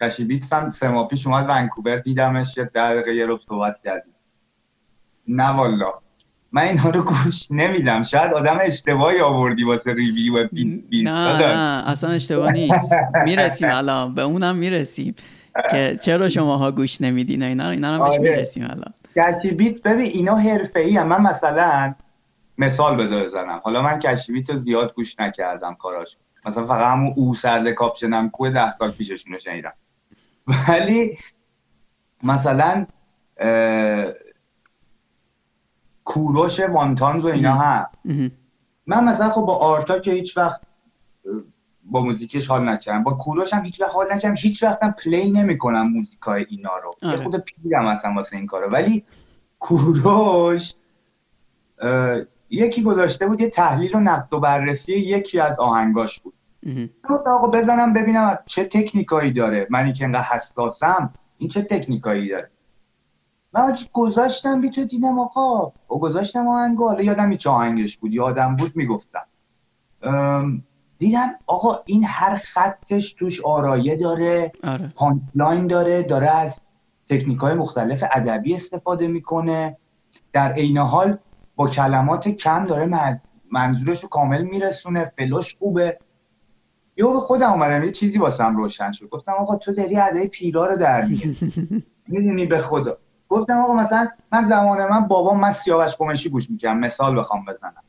[0.00, 4.14] کشیبیتس هم سه ماه پیش اومد ونکوور دیدمش یه دقیقه یه رو صحبت کردیم.
[5.28, 5.92] نه والا.
[6.52, 8.02] من اینها رو گوش نمیدم.
[8.02, 10.48] شاید آدم اشتباهی آوردی واسه ریویو
[10.92, 12.92] نه نه اصلا اشتباه نیست.
[13.24, 14.14] می‌رسیم الان.
[14.14, 15.14] به اونم می‌رسیم.
[15.70, 18.18] که چرا شماها گوش نمیدین اینا اینا هم بهش آره.
[18.18, 18.94] می‌رسیم الان.
[19.16, 21.06] کشیبیت ببین اینا حرفه‌ای هم.
[21.06, 21.94] من مثلا
[22.58, 23.60] مثال بذار بزنم.
[23.64, 26.16] حالا من کشیبیت رو زیاد گوش نکردم کاراش.
[26.44, 29.72] مثلا فقط همون هوا سرده کاپشنم کو ده سال پیششون رو شنیدم.
[30.68, 31.18] ولی
[32.22, 32.86] مثلا
[36.04, 37.86] کوروش Wantons و اینا هم.
[38.86, 40.60] من مثلا خب با آرتا که هیچ وقت
[41.84, 43.02] با موزیکش حال نکردم.
[43.02, 44.34] با کوروش هم هیچ وقت حال نکردم.
[44.38, 46.94] هیچ وقت هم play نمی‌کنم موزیکای اینا رو.
[47.02, 47.22] یه آره.
[47.22, 49.04] خود پیرم اصلا واسه این کارو ولی
[49.58, 50.74] کوروش
[52.50, 56.34] یکی گذاشته بود یه تحلیل و نقد و بررسی یکی از آهنگاش بود.
[57.08, 59.66] گفت آقا بزنم ببینم چه تکنیکایی داره.
[59.70, 62.50] منی که انقدر حساسم این چه تکنیکایی داره.
[63.52, 65.66] من گذاشتم بی تو دیدم آقا.
[65.66, 66.88] و گذاشتم آهنگو.
[66.88, 68.12] حالا یادم چه آهنگش بود.
[68.12, 69.26] یادم بود می‌گفتم.
[71.02, 74.92] دیدم آقا این هر خطش توش آرایه داره آره.
[74.94, 76.62] پانتلاین داره داره از
[77.08, 79.76] تکنیک های مختلف ادبی استفاده می‌کنه.
[80.32, 81.18] در عین حال
[81.56, 85.98] با کلمات کم داره منظورش رو کامل میرسونه فلوش خوبه.
[86.96, 89.08] یهو به خودم اومدم یه چیزی واسم روشن شد.
[89.08, 91.06] گفتم آقا تو داری ادای پیرا رو در
[92.08, 92.96] می‌دونی به خدا.
[93.28, 97.84] گفتم آقا مثلا من زمان من بابا من سیاوش قمیشی گوش می‌کردم مثال بخوام بزنم.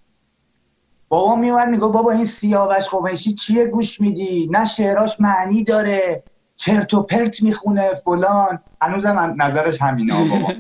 [1.14, 6.24] بابا میومد میگه بابا این سیاوش قمیشی چیه گوش میدی؟ نه شعراش معنی داره.
[6.56, 8.60] چرت و پرت می‌خونه فلان.
[8.82, 10.54] هنوزم نظرش همینه بابا.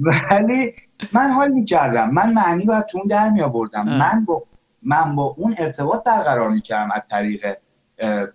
[0.30, 0.74] ولی
[1.12, 2.10] من حال می‌کردم.
[2.10, 3.42] من معنی رو از تو در می
[3.74, 4.42] من با
[4.82, 7.58] من با اون ارتباط برقرار می‌کردم از طریق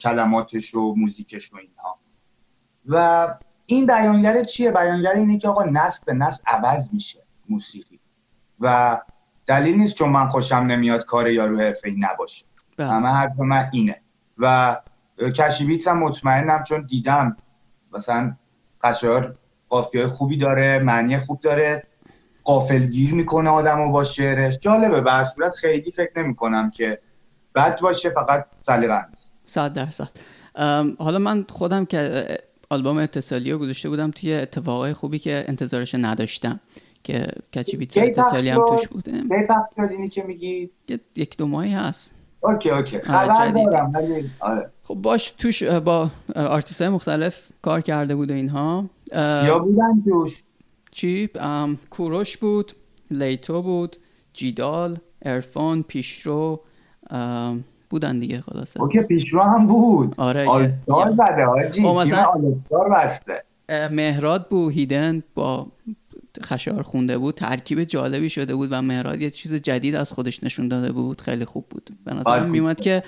[0.02, 2.00] کلماتش و موزیکش و اینها.
[2.86, 3.28] و
[3.66, 8.00] این بیانگر چیه؟ بیانگر اینه که آقا نسل به نسل عوض میشه موسیقی.
[8.60, 8.98] و
[9.52, 12.46] دلیل نیست چون من خوشم نمیاد کار یارو حرفه‌ای نباشه.
[12.78, 12.88] بله.
[12.88, 14.02] همه حرف من اینه.
[14.38, 14.78] و
[15.36, 17.38] کشیبیت هم مطمئنم چون دیدم
[17.94, 18.36] مثلا
[18.82, 19.36] قشار
[19.70, 21.84] قافیه خوبی داره معنی خوب داره
[22.44, 24.60] غافلگیر می‌کنه آدمو با شعرش.
[24.60, 27.00] جالبه به صورت خیلی فکر نمی کنم که
[27.56, 30.10] بد باشه فقط سلیقه نیست صد درصد.
[31.00, 32.26] حالا من خودم که
[32.70, 36.60] آلبوم اتصالی رو گذاشته بودم توی اتفاقای خوبی که انتظارش نداشتم.
[37.04, 39.12] که Catchybeatz که اتصالی هم توش بوده.
[39.50, 42.14] پخش شد اینی که میگی؟ یه- یک دو ماهی هست.
[42.44, 43.00] اوکی اوکی.
[43.02, 43.50] خبر.
[43.52, 43.92] دارم
[44.40, 44.70] آره.
[44.84, 48.86] خب باش توش با آرتیست های مختلف کار کرده بود و اینها.
[49.46, 50.44] یا بودن توش؟
[50.92, 51.30] چی؟
[51.90, 52.72] کوروش بود
[53.12, 53.96] لیتو بود
[54.34, 56.60] جیدال عرفان پیشرو
[57.90, 58.82] بودن دیگه خلاصه.
[58.82, 60.16] اوکی پیشرو هم بود.
[60.18, 60.50] آره، یه-
[60.88, 62.34] all-star یه- او تیم مثلا-
[62.96, 63.44] بسته.
[63.92, 65.68] مهراد بود Hidden با
[66.46, 70.68] خشار خونده بود ترکیب جالبی شده بود و مهراد یه چیز جدید از خودش نشون
[70.68, 71.90] داده بود خیلی خوب بود.
[72.06, 72.44] به نظرم آره.
[72.44, 73.04] میومد که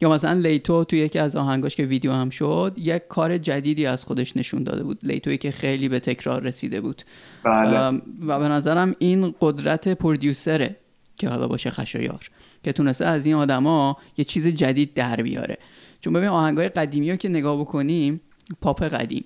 [0.00, 4.04] یا مثلا لیتو توی یکی از آهنگاش که ویدیو هم شد یک کار جدیدی از
[4.04, 7.02] خودش نشون داده بود لیتویی که خیلی به تکرار رسیده بود.
[7.44, 8.00] بله.
[8.26, 10.76] و به نظرم این قدرت پردیوسره
[11.16, 12.30] که حالا باشه خشایار
[12.64, 15.58] که تونسته از این آدما یه چیز جدید در بیاره.
[16.00, 18.20] چون ببین آهنگای قدیمی رو که نگاه بکنیم
[18.60, 19.24] پاپ قدیم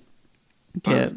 [0.83, 1.11] که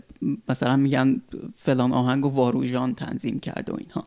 [0.48, 1.20] مثلا میگن
[1.56, 4.04] فلان آهنگ و واروژان تنظیم کرده و اینها.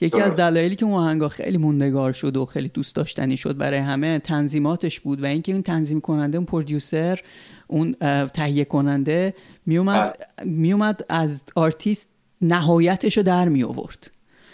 [0.00, 0.36] یکی از.
[0.36, 5.00] دلایلی که اون آهنگا خیلی موندگار شد و خیلی دوست داشتنی شد برای همه تنظیماتش
[5.00, 7.20] بود و اینکه این تنظیم کننده اون producer
[7.66, 7.92] اون
[8.26, 9.34] تهیه کننده
[9.66, 12.08] میومد میومد از آرتیست
[12.40, 14.10] نهایتش رو در می آورد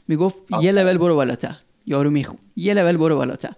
[0.09, 2.38] می‌گفت یه لول برو بالاتر یارو میخون.
[2.57, 3.53] یه لول برو بالاتر.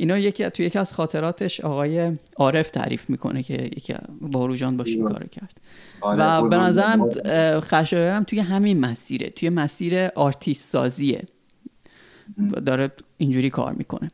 [0.00, 5.04] اینا یکی تو یکی از خاطراتش آقای عارف تعریف می‌کنه که یکی واروژان باش این
[5.04, 5.60] کارو کرد.
[6.00, 6.56] آره، و به.
[6.56, 7.08] نظرم
[7.60, 11.22] خشایارم توی همین مسیره توی مسیر آرتیست سازیه.
[12.38, 14.10] و داره اینجوری کار می‌کنه.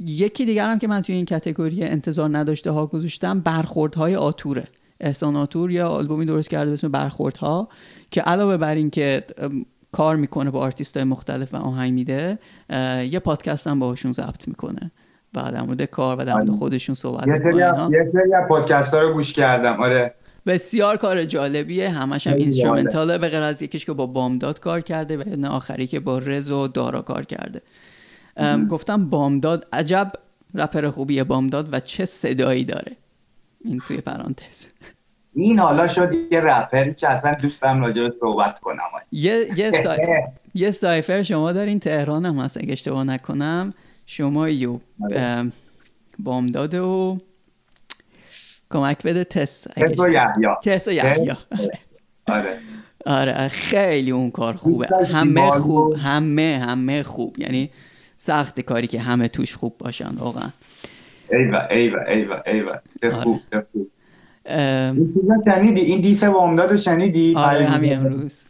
[0.00, 4.64] یکی دیگر هم که من توی این category انتظار نداشته ها گذاشتم برخوردهای آتوره.
[5.00, 7.68] احسان آتور یه آلبومی درست کرده به اسم برخوردها
[8.10, 9.24] که علاوه بر این که
[9.92, 12.38] کار می‌کنه با آرتیست های مختلف و آهنگ میده
[12.70, 14.90] اه، یه پادکست هم باهاشون ضبط می‌کنه
[15.34, 16.58] و در مورد کار و در مورد آره.
[16.58, 20.14] خودشون صحبت می‌کنه یه سری از پادکست ها رو گوش کردم آره.
[20.46, 25.16] بسیار کار جالبیه همش هم اینسترومنتاله به غیر از یکیش که با بامداد کار کرده
[25.16, 27.62] و نه آخری که با رز و دارا کار کرده.
[28.36, 30.12] ام، گفتم بامداد عجب
[30.54, 32.96] رپر خوبیه بامداد و چه صدایی داره.
[33.64, 34.66] این توی پرانتز.
[35.36, 38.82] این حالا شد یه رپری که اصلا دوست دارم راجع بهش صحبت کنم.
[39.12, 39.96] یه یه, سا...
[40.54, 43.70] یه سایفر شما دارین تهران هم هست اگه اشتباه نکنم.
[44.06, 44.78] شما یو
[45.16, 45.52] ام،
[46.18, 47.18] بامداد و
[48.70, 50.46] کمک بده تست تست و یحیی.
[50.64, 51.32] تست و یحیی.
[52.26, 52.58] آره.
[53.06, 54.86] آره خیلی اون کار خوبه.
[55.12, 57.38] همه؟ خوب همه همه خوب.
[57.38, 57.70] یعنی
[58.16, 60.50] سخت کاری که همه توش خوب باشن واقعا.
[61.32, 62.78] ایوه ایوه ایوه ایوه.
[63.00, 63.22] چه آره.
[63.22, 63.40] خوب.
[65.44, 68.44] شنیدی؟ این دیس وامداد رو شنیدی؟ آره؟ همین امروز.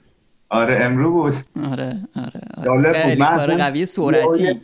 [0.49, 1.35] آره امرو بود.
[1.73, 2.93] آره آره, آره.
[2.93, 4.61] خیلی کار قوی سرعتی.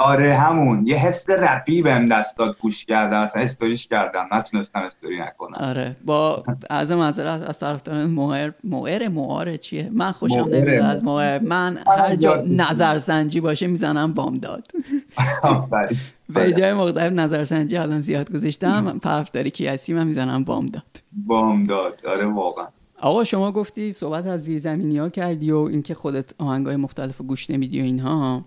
[0.00, 0.86] آره همون.
[0.86, 4.28] یه حس رپی بهم دست داد گوش کردم اصلا استوریش کردم.
[4.32, 5.68] نتونستم استوری نکنم.
[5.68, 5.96] آره.
[6.04, 10.48] با از معذرت از طرفداران موهر موهر موهر چیه؟ من خوشم.
[10.52, 10.82] نمیاد.
[10.84, 12.60] از موهر من هر جا می‌گیرم.
[12.60, 14.66] نظرسنجی باشه می‌زنم بامداد.
[15.42, 15.98] آفرین.
[16.34, 21.02] به جای مختلف نظرسنجی الان زیاد گذاشتم طرفداری کی هستی؟ من می‌زنم بامداد.
[21.12, 22.06] بامداد.
[22.06, 22.66] آره واقعا.
[23.00, 27.80] آقا شما گفتی صحبت از زیرزمینی ها کردی و اینکه خودت آهنگای مختلف گوش نمیدی
[27.80, 28.44] و اینها.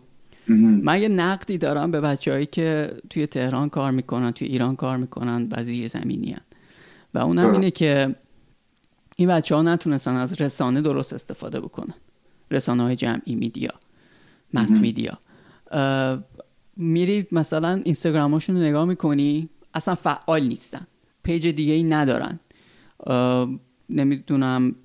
[0.84, 5.48] من یه نقدی دارم به بچههایی که توی تهران کار می‌کنن توی ایران کار می‌کنن
[5.52, 6.42] و زیرزمینی هن.
[7.14, 7.52] و اونم.
[7.52, 8.16] اینه که
[9.16, 11.94] این بچه ها نتونستن از رسانه درست استفاده بکنن.
[12.52, 13.72] رسانه های جمعی میدیا
[14.54, 15.18] مس میدیا.
[16.82, 20.88] میری مثلا اینستاگراماشون رو نگاه می‌کنی اصلا فعال نیستن.
[21.24, 22.40] پیج دیگه ای ندارن
[23.90, 24.76] نمی‌دونم.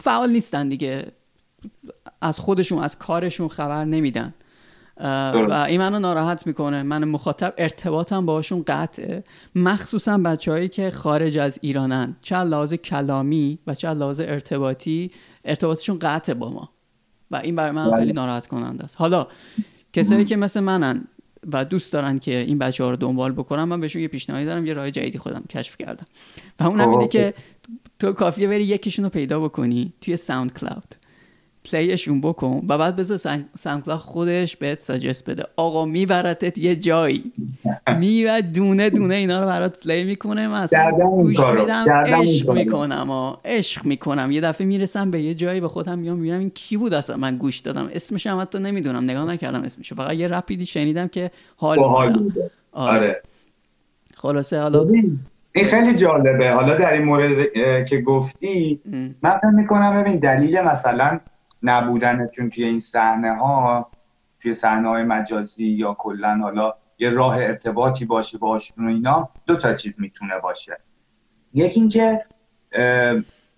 [0.00, 1.06] فعال نیستن دیگه.
[2.20, 4.34] از خودشون از کارشون خبر نمیدن.
[4.96, 6.82] و این منو ناراحت می‌کنه.
[6.82, 9.24] من مخاطب ارتباطم باشون قطعه.
[9.54, 12.16] مخصوصا بچههایی که خارج از ایرانن.
[12.20, 15.10] چه لحاظ کلامی و چه لحاظ ارتباطی
[15.44, 16.70] ارتباطشون قطعه با ما.
[17.30, 17.96] و این برای من بله.
[17.96, 18.96] خیلی ناراحت کننده است.
[18.98, 19.26] حالا
[19.92, 21.04] کسایی که مثل منن
[21.52, 24.66] و دوست دارن که این بچه ها رو دنبال بکنم من بهشون یه پیشنهادی دارم
[24.66, 26.06] یه راه جدیدی خودم کشف کردم
[26.60, 26.90] و اونم خب.
[26.90, 27.34] اینه که
[27.98, 30.94] تو کافیه بری یکیشون رو پیدا بکنی توی SoundCloud play
[31.70, 35.44] شون بکن و بعد بذار SoundCloud خودش بهت suggest بده.
[35.56, 37.32] آقا میبرتت یه جایی.
[37.98, 40.48] می‌برد دونه دونه اینا رو برات play می‌کنه.
[40.48, 44.30] من اصلا گوش میدم عشق می‌کنم عشق می‌کنم.
[44.30, 47.36] یه دفعه می‌رسم به یه جایی به خودم میام می‌بینم این کی بود اصلا؟ من
[47.36, 47.88] گوش دادم.
[47.92, 49.04] اسمش هم حتی نمی‌دونم.
[49.04, 52.14] نگاه نکردم اسمش فقط یه رپیدی شنیدم که حال آره.
[52.72, 53.22] آره.
[54.14, 54.88] خلاصه حالا
[55.52, 56.50] این خیلی جالبه.
[56.50, 57.48] حالا در این مورد
[57.84, 58.80] که گفتی
[59.22, 61.20] من فکر می‌کنم ببین دلیل مثلا
[61.62, 63.90] نبودنتون توی این صحنه ها
[64.40, 69.56] توی صحنه های مجازی یا کلا حالا یه راه ارتباطی باشه باشون و اینا دو
[69.56, 70.78] تا چیز می‌تونه باشه.
[71.54, 72.24] یکی اینکه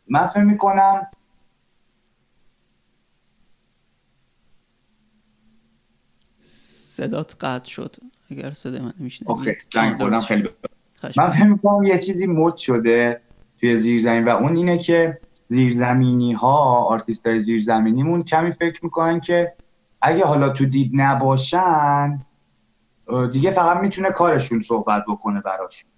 [0.08, 1.06] من فکر می‌کنم
[6.38, 7.96] صدات قطع شد.
[8.30, 10.48] اگر صدای من میشنه okay خیلی
[11.16, 13.20] من فکر می‌کنم یه چیزی مد شده
[13.60, 19.52] توی زیرزمین و اون اینه که زیرزمینی ها آرتیست های زیرزمینیمون کمی فکر می‌کنن که
[20.02, 22.20] اگه حالا تو دید نباشن
[23.32, 25.90] دیگه فقط می‌تونه کارشون صحبت بکنه براشون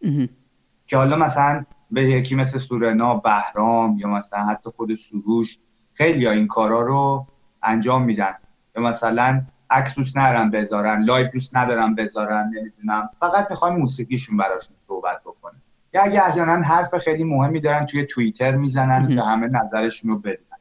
[0.87, 5.59] که حالا مثلا به یکی مثل سورنا بهرام یا مثلا حتی خود سروش
[5.95, 7.27] خیلی ها این کارا رو
[7.63, 8.35] انجام میدن.
[8.77, 13.11] یا مثلا عکس دوست ندارن بذارن لایو دوست ندارن بذارن نمی‌دونم.
[13.21, 15.63] فقط می‌خوان موسیقیشون براشون صحبت بکنه.
[15.95, 20.59] یا اگه احیانا حرف خیلی مهمی دارن توی توییتر می‌زنن که همه نظرشون رو بدونن.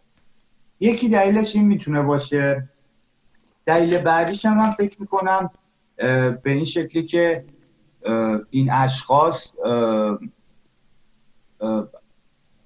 [0.80, 2.70] یکی دلیلش این می‌تونه باشه.
[3.66, 5.50] دلیل بعدیش هم من فکر می‌کنم
[5.98, 7.46] به این شکلی که
[8.50, 9.52] این اشخاص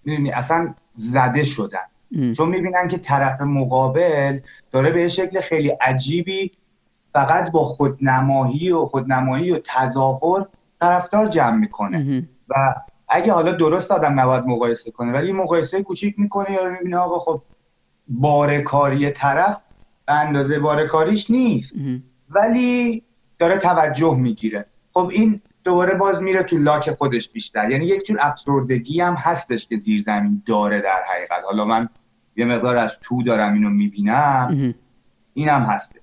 [0.05, 2.33] می‌دونی اصلا زده شدن.
[2.37, 4.39] چون می‌بینن که طرف مقابل
[4.71, 6.51] داره به شکل خیلی عجیبی
[7.13, 10.45] فقط با خودنمایی و خودنمایی و تظاهر
[10.79, 12.27] طرفدار جمع می‌کنه.
[12.49, 12.75] و
[13.09, 17.41] اگه حالا درست آدم نباید مقایسه کنه ولی مقایسه کوچیک می‌کنه یا می‌بینه آقا خب
[18.07, 19.61] بارکاری طرف
[20.05, 21.73] به اندازه بارکاریش نیست.
[22.29, 23.03] ولی
[23.39, 24.65] داره توجه می‌گیره.
[24.93, 27.69] خب این دوباره باز میره تو لاک خودش بیشتر.
[27.69, 31.43] یعنی یک جور افسردگی هم هستش که زیر زمین داره در حقیقت.
[31.45, 31.89] حالا من
[32.35, 34.73] یه مقدار از تو دارم اینو می‌بینم.
[35.33, 35.99] اینم هسته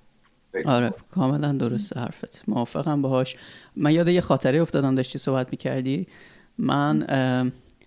[0.64, 2.42] آره کاملا درسته حرفت.
[2.48, 3.36] موافقم باهاش.
[3.76, 6.06] من یاد یه خاطره افتادم داشتی صحبت می‌کردی.
[6.58, 7.06] من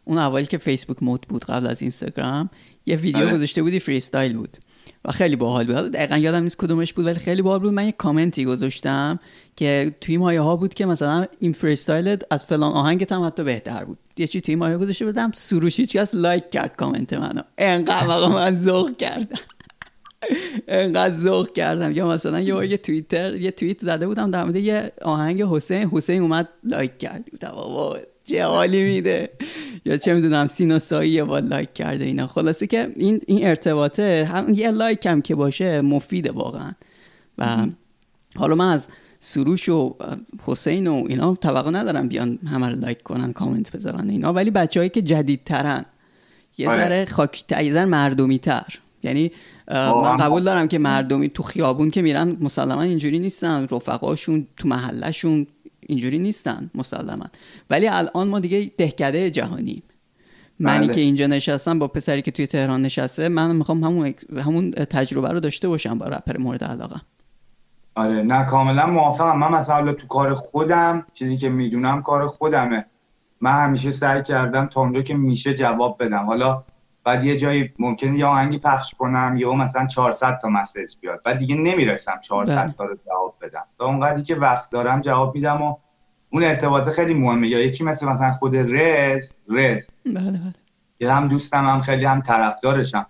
[0.06, 2.49] اون اولی که فیسبوک مد بود قبل از اینستاگرام
[2.86, 3.34] یه ویدیو آره.
[3.34, 4.58] گذاشته بودی freestyle بود
[5.06, 5.76] و خیلی باحال بود.
[5.76, 7.73] دقیقا یادم نیست کدومش بود ولی خیلی باحال بود.
[7.73, 9.19] من یه کامنتی گذاشتم
[9.56, 13.43] که توی مایه ها بود که مثلا این freestyle ت از فلان آهنگت هم حتی
[13.43, 13.97] بهتر بود.
[14.17, 17.41] یه چی توی مایه گذاشته بودم سروش هیچ کس لایک کرد کامنت منو.
[17.58, 19.39] انقدر من ذوق کردم.
[20.67, 21.91] انقدر ذوق کردم.
[21.91, 25.89] یا مثلا یه یه توییتر یه توییت زده بودم در مورد یه آهنگ حسین.
[25.89, 27.23] حسین اومد لایک کرد.
[27.41, 29.30] بابا چه حالی میده.
[29.86, 32.28] یا چه می‌دونم سینا ساعی بیاد لایک کرده اینا.
[32.28, 34.30] خلاصه که این این ارتباطه.
[34.32, 36.71] هم یه لایک هم که باشه مفیده واقعا.
[37.38, 37.67] و
[38.36, 38.88] حالا من از
[39.19, 39.95] سروش و
[40.45, 44.34] حسین و اینا توقع ندارم بیان همه رو لایک کنن کامنت بذارن اینا.
[44.34, 45.86] ولی بچههایی که جدیدترن
[46.58, 46.84] یه آره.
[46.84, 49.32] ذره خاکی یه مردمی تر یعنی
[50.04, 55.48] من قبول دارم که مردمی تو خیابون که میرن مسلما اینجوری نیستن رفقاشون تو محلشون
[55.80, 57.26] اینجوری نیستن مسلما.
[57.70, 59.84] ولی الان ما دیگه دهکده جهانیم
[60.60, 60.94] منی بله.
[60.94, 64.13] که اینجا نشستم با پسری که توی تهران نشسته من می‌خوام همون
[64.46, 66.96] همون تجربه رو داشته باشم با رپر مورد علاقه.
[67.96, 69.39] آره نه کاملا موافقم.
[69.39, 72.86] من مثلا تو کار خودم چیزی که می‌دونم کار خودمه.
[73.42, 76.26] من همیشه سعی کردم تا اونجا که میشه جواب بدم.
[76.26, 76.63] حالا
[77.04, 81.22] بعد یه جایی ممکن یه آهنگی پخش کنم یا مثلا 400 تا مسیج بیاد.
[81.26, 82.72] بعد دیگه نمی‌رسم 400 بله.
[82.72, 83.63] تا رو جواب بدم.
[83.78, 85.76] تا اونقدری که وقت دارم جواب میدم و
[86.30, 87.48] اون ارتباط خیلی مهمه.
[87.48, 89.88] یا یکی مثل مثلا خود رز رز.
[90.06, 90.54] بله بله.
[91.00, 93.06] که هم دوستم هم خیلی هم طرفدارشم.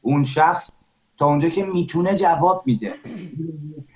[0.00, 0.70] اون شخص
[1.18, 2.94] تا اونجا که می‌تونه جواب میده.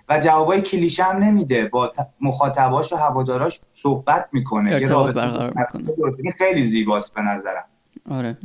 [0.08, 1.64] و جوابای کلیشه هم نمیده.
[1.64, 4.72] با مخاطباش و هواداراش صحبت می‌کنه.
[4.72, 6.30] ارتباط برقرار می‌کنه.
[6.38, 7.64] خیلی زیباست به نظرم.
[8.10, 8.36] آره.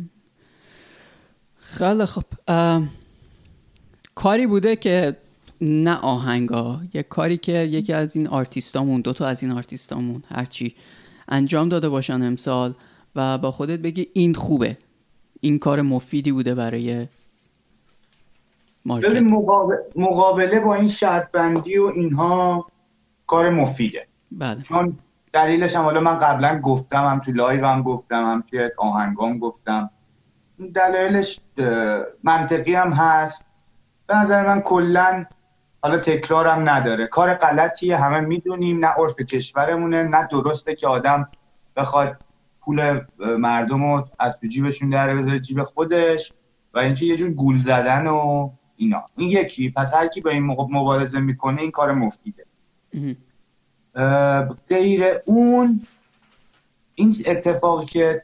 [1.77, 2.23] خیلی خب
[4.15, 5.17] کاری بوده که
[5.61, 6.79] نه آهنگا.
[6.93, 10.75] یه کاری که یکی از این آرتیستامون دو تا از این آرتیستامون هرچی
[11.27, 12.73] انجام داده باشن امسال
[13.15, 14.77] و با خودت بگی این خوبه.
[15.41, 17.07] این کار مفیدی بوده برای
[18.85, 19.23] market.
[19.95, 22.67] مقابله با این شرط بندی و اینها
[23.27, 24.07] کار مفیده.
[24.31, 24.61] بله.
[24.61, 24.97] چون
[25.33, 29.89] دلیلش هم حالا من قبلا گفتم هم تو live هم گفتم هم توی آهنگام گفتم.
[30.71, 31.39] دلایلش
[32.23, 33.43] منطقی هم هست.
[34.07, 35.25] به نظر من کلا
[35.81, 37.07] حالا تکرارم نداره.
[37.07, 38.85] کار غلطیه همه می‌دونیم.
[38.85, 41.29] نه عرف کشورمونه نه درسته که آدم
[41.75, 42.17] بخواد
[42.61, 46.33] پول مردم رو از تو جیبشون در بذاره جیب خودش
[46.73, 49.03] و اینکه یه جور گول زدن و اینا.
[49.17, 49.69] این یکی.
[49.69, 52.45] پس هر کی با این مبارزه می‌کنه این کار مفیده.
[54.69, 55.81] غیر اون
[56.95, 58.23] این اتفاقی که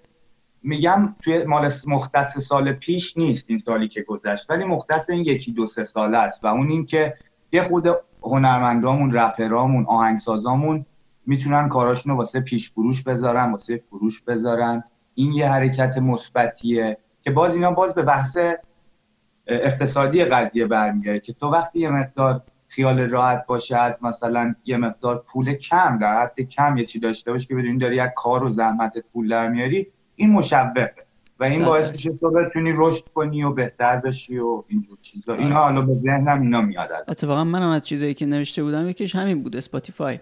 [0.64, 5.52] میگم توی مال مختص سال پیش نیست این سالی که گذشت ولی مختص این یکی
[5.52, 7.14] دو سه ساله است و اون این که
[7.52, 7.88] یه خود
[8.24, 10.86] هنرمندامون رپرامون آهنگسازامون
[11.26, 14.84] می‌تونن کاراشون رو واسه پیش فروش بذارن واسه فروش بذارن.
[15.16, 18.38] این یه حرکت مثبتیه که باز اینا باز به بحث
[19.48, 25.24] اقتصادی قضیه برمیگرده که تو وقتی یه مقدار خیال راحت باشه از مثلا یه مقدار
[25.28, 28.50] پول کم در حد کم یه چی داشته باشه که بدونی داری یک کار و
[28.50, 29.88] زحمت پول در میاری
[30.20, 30.94] این مشوقه.
[31.40, 35.34] و این باعث میشه تو بتونی رشد کنی و بهتر بشی و اینجور چیزا.
[35.34, 35.56] اینا آره.
[35.56, 39.56] حالا به ذهنم اینا میاد اتفاقا منم از چیزایی که نوشته بودم یکیش همین بود
[39.56, 40.20] اسپاتیفای.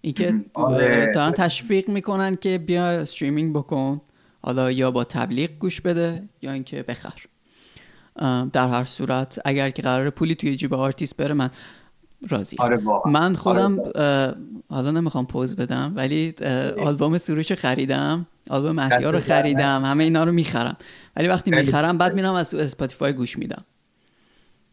[0.00, 1.12] اینکه آره.
[1.14, 4.00] دارن تشویق می‌کنن که بیا streaming بکن.
[4.42, 7.14] حالا یا با تبلیغ گوش بده یا اینکه بخر.
[8.52, 11.50] در هر صورت اگر که قرار پولی توی جیب آرتیست بره من
[12.28, 14.34] راضی آره من خودم آره
[14.70, 16.34] حالا نمی‌خوام پوز بدم ولی
[16.78, 20.76] آلبوم سروش خریدم آلبوم مهدیا رو خریدم همه اینا رو می‌خرم.
[21.16, 23.64] ولی وقتی می‌خرم بعد میرم از تو Spotify گوش میدم.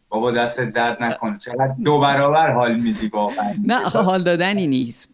[0.10, 3.54] بابا دست درد نکن چقدر دو برابر حال میدی واقعا.
[3.66, 5.10] نه آخه حال دادنی نیست.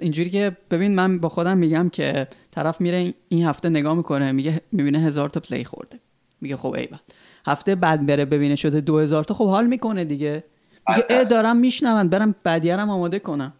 [0.00, 4.60] اینجوری که ببین من با خودم میگم که طرف میره این هفته نگاه می‌کنه میگه
[4.72, 6.00] می‌بینه هزار تا پلی خورده.
[6.40, 6.98] میگه خب ایول.
[7.46, 10.44] هفته بعد بره ببینه شده دو هزار تا خب حال می‌کنه دیگه.
[10.88, 13.52] میگه ای دارم میشنون برم بعدیارم آماده کنم.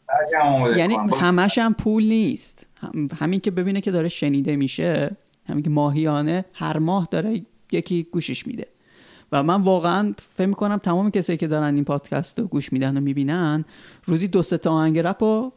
[0.77, 2.67] یعنی همش هم پول نیست.
[3.21, 5.17] همین که ببینه که داره شنیده میشه
[5.49, 8.67] همین که ماهیانه هر ماه داره یکی گوشش میده.
[9.33, 13.01] و من واقعا فکر می‌کنم تمام کسایی که دارن این پادکست رو گوش میدن و
[13.01, 13.65] می‌بینن
[14.05, 15.53] روزی دو سه تا آهنگ رپ رو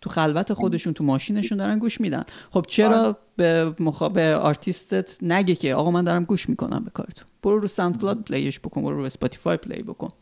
[0.00, 2.24] تو خلوت خودشون تو ماشینشون دارن گوش میدن.
[2.50, 3.16] خب چرا آره.
[3.36, 7.28] به مخاطب آرتیستت نگه که؟ آقا من دارم گوش می‌کنم به کارتون.
[7.42, 10.12] برو رو SoundCloud play ش بکن برو رو Spotify play بکن.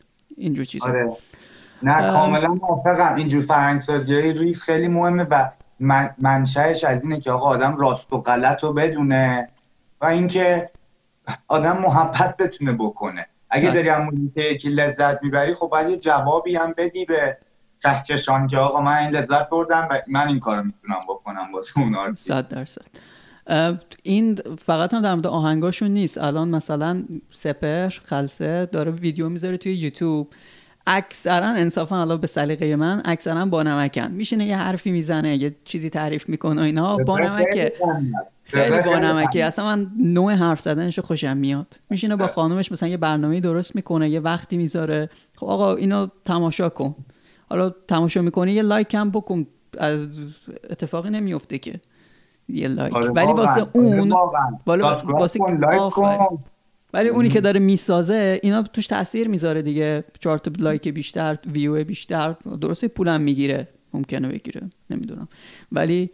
[0.41, 0.89] اینجور چیزا.
[0.89, 1.17] آره.
[1.83, 3.15] نه کاملا موافقم.
[3.15, 8.19] اینجور فرهنگسازی ریس خیلی مهمه و من منشأش از اینه که آقا آدم راست و
[8.19, 9.49] غلط رو بدونه
[10.01, 10.71] و اینکه
[11.49, 13.27] آدم محبت بتونه بکنه.
[13.51, 13.71] اگه.
[13.71, 17.39] داری هم که لذت می‌بری خب باید یه جوابی هم بدی به
[17.83, 22.15] کهکشان که آقا من این لذت بردم و من این کارو می‌تونم بکنم واسه اون
[22.15, 22.83] صد درصد.
[24.03, 24.35] این
[24.67, 26.19] فقط هم در مورد آهنگاشون نیست.
[26.19, 30.29] الان مثلا سپر خلصه داره ویدیو می‌ذاره توی یوتیوب.
[30.87, 34.11] اکثرا انصافا حالا به سلیقه من اکثرا با نمکن.
[34.11, 36.97] میشینه یه حرفی می‌زنه یه چیزی تعریف می‌کنه اینا.
[36.97, 37.73] با نمکه.
[38.45, 39.45] خیلی با نمکه.
[39.45, 41.75] اصلا من نوع حرف زدنش خوشم میاد.
[41.91, 45.11] میشینه با خانومش مثلا یه برنامه درست می‌کنه یه وقتی می‌ذاره.
[45.37, 46.95] خب آقا اینو تماشا کن.
[47.51, 49.47] حالا تماشا می‌کنی یه لایک هم بکن.
[49.79, 50.01] از
[50.71, 51.81] اتفاقی نمیفته که.
[52.55, 52.97] یه لایک.
[52.97, 54.13] آره ولی واسه آره اون
[55.05, 55.39] واسه
[56.95, 60.05] ولی اونی که داره می‌سازه اینا توش تاثیر می‌ذاره دیگه.
[60.19, 62.35] چهار تا لایک بیشتر ویو بیشتر.
[62.61, 63.69] درسته پولم می‌گیره.
[63.95, 64.71] ممکنه بگیره.
[64.91, 65.29] نمی‌دونم.
[65.73, 66.11] ولی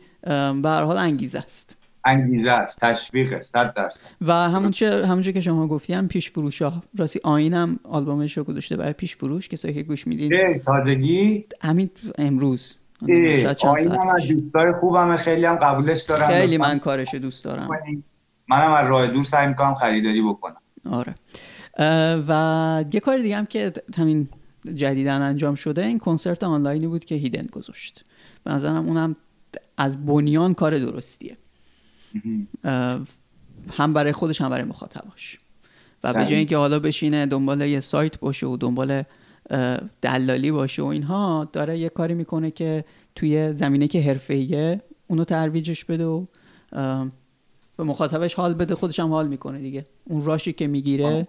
[0.62, 1.76] به هر حال انگیزه است.
[2.05, 2.78] انگیزه است.
[2.80, 3.53] تشویق است.
[3.53, 6.82] درست و همون چه همونجا که شما گفتیم پیش فروش ها.
[6.99, 10.59] راستی آینم آلبومش رو گذاشته برای پیش فروش کسایی که گوش میدین.
[10.66, 12.74] تازگی؟ همین امروز.
[13.03, 17.68] آین هم از دوستای خوبم خیلی هم قبولش دارم خیلی من کارش دوست دارم.
[18.49, 20.57] منم از راه دور سعی می‌کنم خریداری بکنم.
[20.90, 21.14] آره.
[22.28, 24.28] و یه کار دیگه هم که همین
[24.74, 28.05] جدیدن انجام شده این کنسرت آنلاینی بود که هیدن گذاشت.
[28.44, 29.16] به نظرم اونم
[29.76, 31.36] از بنیان کار درستیه.
[33.72, 35.38] هم برای خودش هم برای مخاطباش.
[36.05, 39.03] و به جای اینکه حالا بشینه دنبال یه سایت باشه و دنبال
[40.03, 42.84] دلالی باشه و اینها داره یه کاری می‌کنه که
[43.14, 46.24] توی زمینه که حرفه‌ایه اونو ترویجش بده و
[47.76, 49.84] به مخاطبش حال بده خودش هم حال می‌کنه دیگه.
[50.05, 51.28] اون راشی که می‌گیره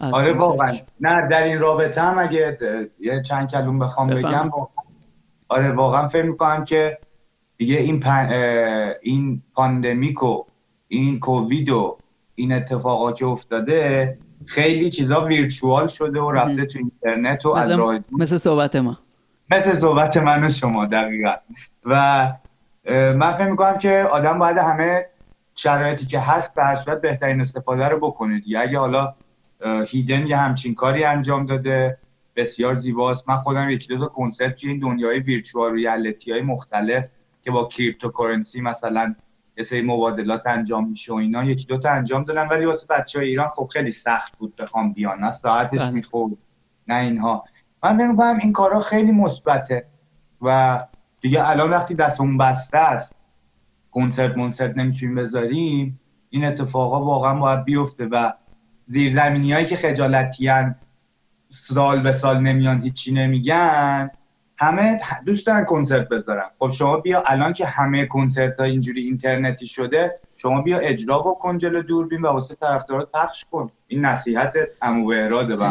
[0.00, 0.76] آره واقعا.
[1.00, 2.58] نه در این رابطه هم اگه
[2.98, 4.50] یه چند کلوم بخوام بگم
[5.48, 6.98] آره واقعا فکر می‌کنم که
[7.56, 8.32] دیگه این پن...
[9.02, 10.44] این پاندمیک و
[10.88, 11.98] این کووید و
[12.34, 17.98] این اتفاقا که افتاده خیلی چیزا ویرچوال شده و رفته تو اینترنت و از راه
[18.12, 18.98] مثل صحبت ما.
[19.50, 21.34] مثل صحبت من و شما دقیقا.
[21.84, 22.32] و
[22.90, 25.06] من فکر می‌کنم که آدم باید همه
[25.54, 28.60] شرایطی که هست به هر صورت بهترین استفاده رو بکنه دیگه.
[28.60, 29.14] اگه حالا
[29.86, 31.98] هیدن یه همچین کاری انجام داده
[32.36, 33.28] بسیار زیباست.
[33.28, 37.10] من خودم یکی دو تا کنسرت توی این دنیای virtual reality های مختلف
[37.42, 39.14] که با cryptocurrency مثلا
[39.56, 41.44] یه سری مبادلات انجام میشه و اینا.
[41.44, 45.18] یکی دوتا انجام دادن ولی واسه بچه های ایران خب خیلی سخت بود بخوام بیان.
[45.18, 45.90] نه ساعتش بله.
[45.90, 46.32] می‌خورد
[46.88, 47.44] نه اینها.
[47.82, 49.86] من میگم این کارا خیلی مثبته
[50.42, 50.80] و
[51.20, 53.14] دیگه الان وقتی دستمون بسته است
[53.90, 56.00] کنسرت منسرت نمی‌تونیم بذاریم
[56.30, 58.32] این اتفاقا واقعا باید بیفته و
[58.86, 60.50] زیرزمینی هایی که خجالتی
[61.50, 64.10] سال به سال نمیان هیچی نمیگن.
[64.58, 66.50] همه دوست دارن کنسرت بذارن.
[66.58, 71.58] خب شما بیا الان که همه کنسرت ها اینجوری اینترنتی شده شما بیا اجرا بکن
[71.58, 73.70] جلو دوربین و واسه طرفدارا پخش کن.
[73.86, 75.66] این نصیحت عمو اراده به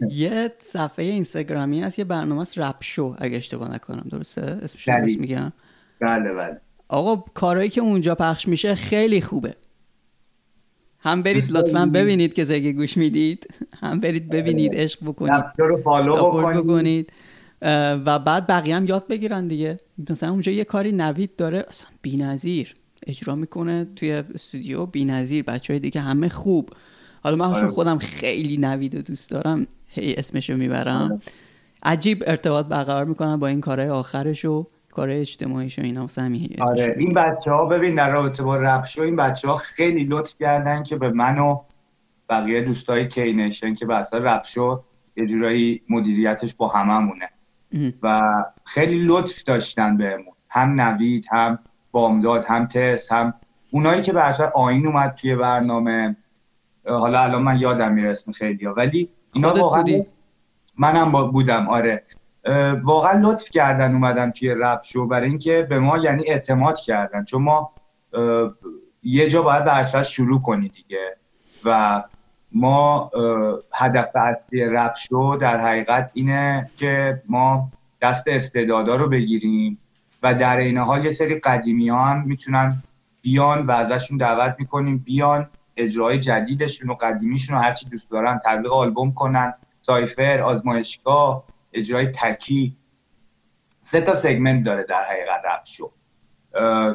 [0.10, 4.06] یه صفحه اینستاگرامی هست یه برنامه است رپ شو اگه اشتباه نکنم.
[4.10, 5.52] درسته؟ اسمش میگم؟
[6.00, 6.60] بله بله.
[6.88, 9.54] آقا کارهایی که اونجا پخش میشه خیلی خوبه.
[11.02, 13.46] هم برید لطفا ببینید که زگه گوش می‌دید.
[13.82, 15.44] هم برید ببینید عشق بکنید.
[16.04, 17.12] ساپورت بکنید.
[17.62, 19.80] و بعد بقیه هم یاد بگیرن دیگه.
[20.10, 22.74] مثلا اونجا یه کاری نوید داره اصلا نظیر
[23.06, 26.70] اجرا می‌کنه توی استودیو نظیر بچه های دیگه همه خوب.
[27.24, 27.68] حالا من آره.
[27.68, 29.66] خودم خیلی نوید و دوست دارم.
[29.86, 31.02] هی اسمشو می‌برم.
[31.12, 31.20] آره.
[31.82, 36.08] عجیب ارتباط برقرار می‌کنن با این کارهای آخرش و کار اجتماعیش و اینا
[36.60, 36.94] آره.
[36.98, 40.82] این بچه ها ببین در رابطه با رپ شو این بچه ها خیلی لطف کردن
[40.82, 41.60] که به من و
[42.28, 44.82] بقیه دوستای کینشن که بحث رپ شو
[45.16, 47.28] یه جورایی مدیریتش با هممونه.
[48.02, 48.20] و
[48.64, 50.34] خیلی لطف داشتن بهمون.
[50.48, 51.58] هم نوید هم
[51.92, 53.34] بامداد هم تس هم
[53.70, 54.20] اونایی که به
[54.54, 56.16] آین اومد توی برنامه.
[56.88, 58.74] حالا الان من یادم می‌رسم خیلی ها.
[58.74, 59.84] ولی اینا واقعا
[60.78, 62.02] منم با بودم آره.
[62.82, 67.24] واقعا لطف کردن اومدن توی رپ شو برای اینکه به ما یعنی اعتماد کردن.
[67.24, 67.72] چون ما
[69.02, 69.70] یه جا باید به
[70.02, 71.16] شروع کنی دیگه.
[71.64, 72.02] و
[72.52, 73.10] ما
[73.74, 77.70] هدف اصلی رپ شو در حقیقت اینه که ما
[78.02, 79.78] دست استعدادا رو بگیریم
[80.22, 82.82] و در این حال یه سری قدیمی ها هم می‌تونن
[83.22, 88.72] بیان و ازشون دعوت می‌کنیم بیان اجرای جدیدشون و قدیمیشون رو هرچی دوست دارن تبلیغ
[88.72, 92.76] آلبوم کنن سایفر آزمایشگاه اجرای تکی
[93.82, 95.90] سه تا سگمنت داره در حقیقت رپ شو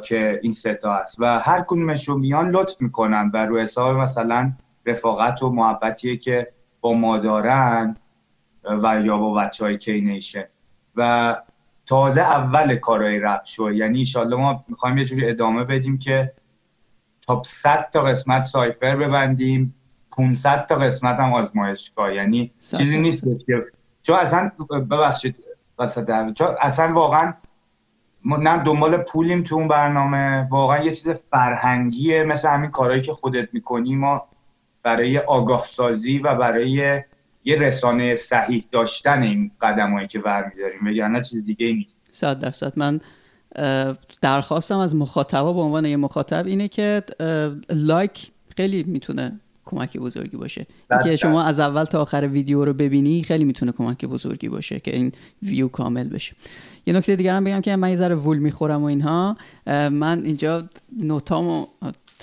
[0.02, 1.16] که این سه تا هست.
[1.20, 4.54] و هر کدومش رو میان لطف می‌کنن و رو حساب مثلا
[4.86, 7.98] رفاقت و محبتیه که با ما دارن
[8.64, 10.46] و یا با بچه های کینیشن
[10.96, 11.36] و
[11.86, 16.34] تازه اول کارهای رپ شو یعنی ایشالله ما می‌خوایم یه جوری ادامه بدیم که
[17.22, 19.76] تا 100 تا قسمت سایفر ببندیم.
[20.18, 23.66] 500 تا قسمت هم آزمایشگاه یعنی چیزی نیست که
[24.04, 24.52] چون اصلا
[24.92, 25.36] ببخشید
[25.80, 27.34] وسط چون اصلا واقعا
[28.26, 30.48] نه دنبال پولیم تو اون برنامه.
[30.52, 32.24] واقعا یه چیز فرهنگیه.
[32.24, 33.96] مثل همین کارهایی که خودت می‌کنی.
[33.96, 34.28] ما
[34.86, 37.02] برای آگاه سازی و برای
[37.46, 40.88] یه رسانه صحیح داشتن این قدمایی که برمیداریم.
[40.88, 41.98] وگرنه چیز دیگه نیست.
[42.12, 42.74] صد درصد.
[42.76, 43.00] من
[44.22, 47.02] درخواستم از مخاطبا به عنوان یه مخاطب اینه که
[47.70, 50.68] لایک خیلی می‌تونه کمک بزرگی باشه.
[51.04, 54.96] که شما از اول تا آخر ویدیو رو ببینی خیلی می‌تونه کمک بزرگی باشه که
[54.96, 55.12] این
[55.44, 56.36] ویو کامل بشه.
[56.86, 59.38] یه نکته دیگه هم بگم که من یه ذره وول می‌خورم و اینها.
[59.92, 60.64] من اینجا
[61.02, 61.68] نوتامو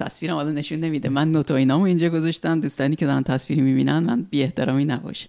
[0.05, 1.09] تصویرم حالا نشون نمیده.
[1.09, 2.61] من نوت و اینامو اینجا گذاشتم.
[2.61, 5.29] دوستانی که دارن تصویری می‌بینن من بی احترامی نباشه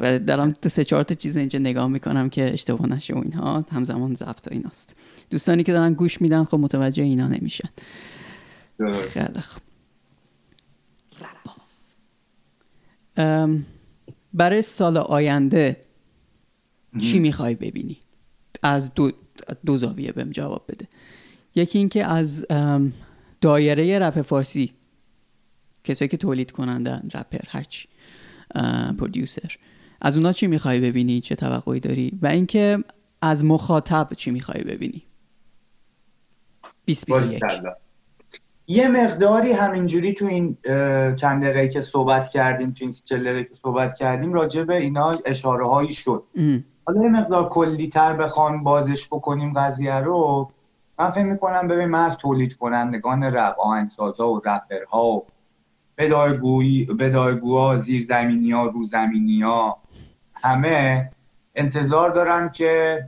[0.00, 3.64] و دارم سه چهار تا چیز اینجا نگاه می‌کنم که اشتباه نشه و اینها.
[3.72, 4.94] همزمان ضبط و ایناست.
[5.30, 7.68] دوستانی که دارن گوش میدن خب متوجه اینا نمیشن.
[9.08, 9.62] خیلی خوب.
[14.34, 15.76] برای سال آینده
[17.00, 17.96] چی می‌خوای ببینی؟
[18.62, 19.10] از دو,
[19.66, 20.88] دو زاویه بهم جواب بده.
[21.54, 22.46] یکی اینکه از
[23.40, 24.72] دایره رپ فارسی.
[25.84, 27.88] کسایی که تولید کنندن رپر هرچی
[28.98, 29.56] پرودیوسر.
[30.00, 32.78] از اونا چی می‌خوای ببینی؟ چه توقعی داری؟ و اینکه
[33.22, 35.02] از مخاطب چی می‌خوای ببینی؟
[36.86, 37.42] 2021
[38.66, 40.56] یه مقداری همینجوری تو این
[41.16, 45.18] چند دقیقه که صحبت کردیم تو این چند دقیقه که صحبت کردیم راجع به اینا
[45.24, 46.24] اشاره هایی شد
[46.84, 50.52] حالا یه مقدار کلی تر بخوام بازش بکنیم قضیه رو.
[51.00, 55.26] من فکر می‌کنم ببین من از تولید کنندگان رپ آهنگسازا و رپرها و
[55.98, 59.78] بدایگویی بدایگوها زیرزمینی ها روزمینی ها
[60.34, 61.10] همه
[61.54, 63.04] انتظار دارم که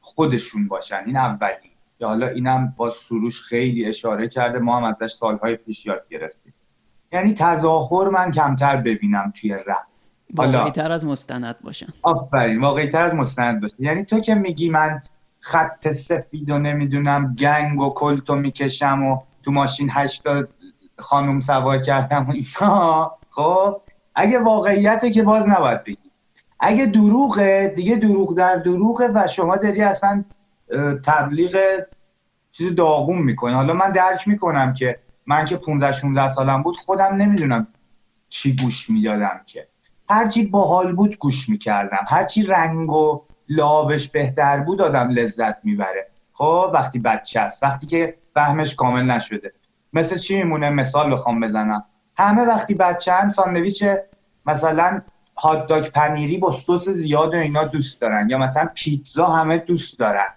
[0.00, 1.02] خودشون باشن.
[1.06, 1.72] این اولی.
[1.98, 6.54] که حالا اینم با سروش خیلی اشاره کرده ما هم ازش سالهای پیش یاد گرفتیم.
[7.12, 9.76] یعنی تظاهر من کمتر ببینم توی رپ.
[10.34, 11.86] واقعی تر از مستند باشن.
[12.02, 15.02] آفرین واقعی تر از مستند باشه یعنی تو که میگی من
[15.44, 20.44] خط سفید و نمی‌دونم گنگ و کلتو می‌کشم و تو ماشین هشتا
[20.98, 23.80] خانوم سوار کردم و اینا خب
[24.14, 26.10] اگه واقعیته که باز نباید بگی
[26.60, 30.24] اگه دروغه دیگه دروغ در دروغه و شما داری اصلا
[31.04, 31.58] تبلیغ
[32.52, 33.54] چیز داغون می‌کنی.
[33.54, 37.66] حالا من درک می‌کنم که من که 15 16 سالم بود خودم نمی‌دونم
[38.28, 39.68] چی گوش می‌دادم که.
[40.08, 42.04] هرچی باحال بود گوش می‌کردم.
[42.08, 46.06] هرچی رنگ و لابش بهتر بود آدم لذت می‌بره.
[46.32, 49.52] خب وقتی بچه است وقتی که فهمش کامل نشده.
[49.92, 51.84] مثل چی میمونه؟ مثال بخوام بزنم.
[52.16, 53.84] همه وقتی بچه‌ن ساندویچ
[54.46, 55.02] مثلا
[55.38, 59.98] هات داگ پنیری با سس زیاد و اینا دوست دارن یا مثلا پیتزا همه دوست
[59.98, 60.28] دارن.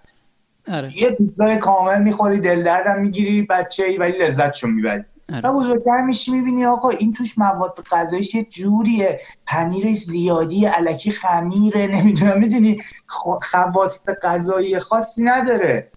[0.71, 0.97] آره.
[0.97, 5.03] یه پیتزا کامل می‌خوری دل دردم می‌گیری بچه ای ولی لذتشو می‌بری.
[5.29, 9.19] و بزرگتر میشی می‌بینی آقا این توش مواد غذاییش یه جوریه.
[9.45, 15.91] پنیرش زیادی علکی خمیره نمی‌دونم می‌دونی؟ خواست غذایی خاصی نداره.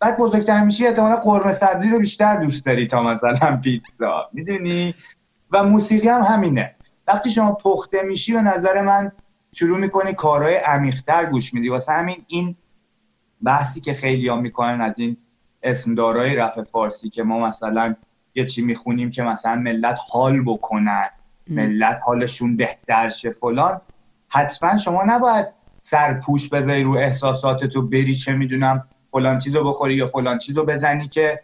[0.00, 4.94] بعد بزرگتر میشی احتمالا قرمه صدری رو بیشتر دوست داری تا مثلا پیتزا می‌دونی؟
[5.50, 6.74] و موسیقی هم همینه.
[7.06, 9.12] وقتی شما پخته میشی به نظر من
[9.52, 11.68] شروع می‌کنی کارهای عمیقتر گوش میدی.
[11.68, 12.56] واسه همین این
[13.42, 15.16] بحثی که خیلی ها می‌کنن از این
[15.62, 17.94] اسمدارای رپ فارسی که ما مثلا
[18.34, 21.04] یه چی می‌خونیم که مثلا ملت حال بکنن
[21.48, 23.80] ملت حالشون بهتر شه فلان.
[24.28, 25.46] حتما شما نباید
[25.80, 31.08] سرپوش بذاری رو احساسات تو بری چه می‌دونم فلان چیزو بخوری یا فلان چیزو بزنی
[31.08, 31.40] که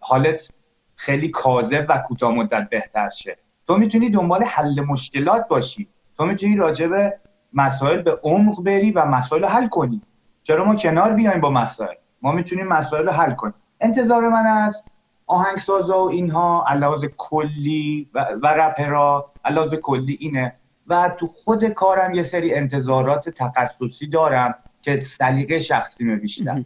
[0.00, 0.50] حالت
[0.96, 3.38] خیلی کاذب و کوتاه مدت بهتر شه.
[3.66, 5.88] تو می‌تونی دنبال حل مشکلات باشی.
[6.16, 7.18] تو می‌تونی راجع به
[7.52, 10.02] مسائل به عمق بری و مسائل حل کنی.
[10.42, 13.54] چرا ما کنار بیایم با مسائل؟ ما می‌تونیم مسائل رو حل کنیم.
[13.80, 14.84] انتظار من از
[15.26, 20.56] آهنگسازا و اینها علاوه کلی و, و رپرا علاوه کلی اینه.
[20.86, 26.64] و تو خود کارم یه سری انتظارات تخصصی دارم که سلیقه شخصی بیشتر.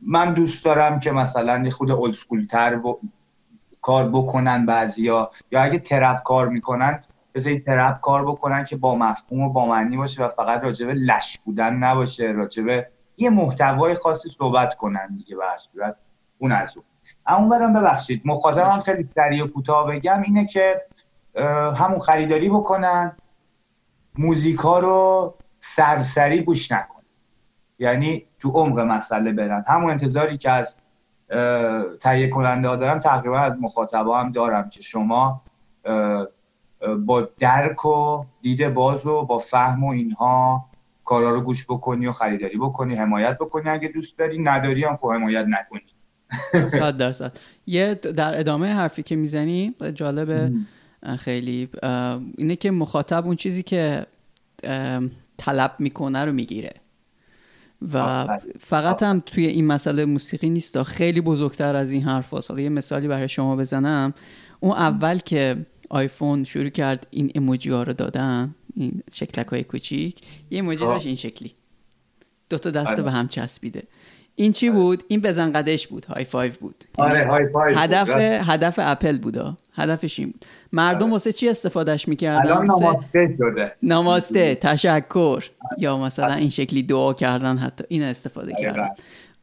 [0.00, 2.80] من دوست دارم که مثلا یه خود اولسکولتر
[3.82, 5.30] کار بکنن بعضیا.
[5.52, 9.96] یا اگه ترپ کار می‌کنن بذاری ترپ کار بکنن که با مفهوم و با معنی
[9.96, 15.96] باشه و فقط راجبه لش بودن نباشه راجبه یه محتوای خاصی صحبت کنن دیگه به
[16.38, 16.86] اون از اون.
[17.26, 18.22] اما برم ببخشید.
[18.24, 20.82] مخاطبم خیلی سریع و کوتاه بگم اینه که
[21.76, 23.16] همون خریداری بکنن
[24.18, 27.02] موزیکا رو سرسری گوش نکن
[27.78, 29.64] یعنی تو عمق مسئله برن.
[29.68, 30.76] همون انتظاری که از
[32.00, 35.42] تهیه کننده ها دارم تقریبا از مخاطبا هم دارم که شما
[37.06, 40.68] با درک و دید باز و با فهم و اینها
[41.04, 44.38] کارا رو گوش بکنی و خریداری بکنی حمایت بکنی اگه دوست داری.
[44.42, 45.93] نداری هم خب حمایت نکنی.
[46.52, 47.38] صد درصد.
[47.66, 50.52] یه در ادامه حرفی که می‌زنی جالبه
[51.18, 51.68] خیلی
[52.38, 54.06] اینه که مخاطب اون چیزی که
[55.36, 56.72] طلب می‌کنه رو می‌گیره.
[57.92, 58.26] و
[58.60, 60.82] فقط هم توی این مسئله موسیقی نیست.
[60.82, 62.50] خیلی بزرگتر از این حرف هست.
[62.50, 64.14] یه مثالی برای شما بزنم.
[64.60, 70.20] اون اول که آیفون شروع کرد این اموجی ها رو دادن این شکلک های کوچیک
[70.50, 70.84] یه emoji خب.
[70.84, 71.52] داشت این شکلی.
[72.50, 73.02] دوتا دسته آره.
[73.02, 73.82] به هم چسبیده.
[74.36, 74.78] این چی آره.
[74.78, 76.04] بود؟ این بزن قدش بود.
[76.04, 76.84] high five بود.
[76.98, 78.10] آره high five هدف
[78.50, 80.44] هدف اپل بودا هدفش این بود.
[80.72, 83.72] مردم واسه چی استفادهش می‌کردن؟ الان نماسته شده.
[83.82, 84.54] نماسته.
[84.54, 85.44] تشکر.
[85.78, 87.84] یا مثلا این شکلی دعا کردن حتی.
[87.88, 88.88] این استفاده کردن.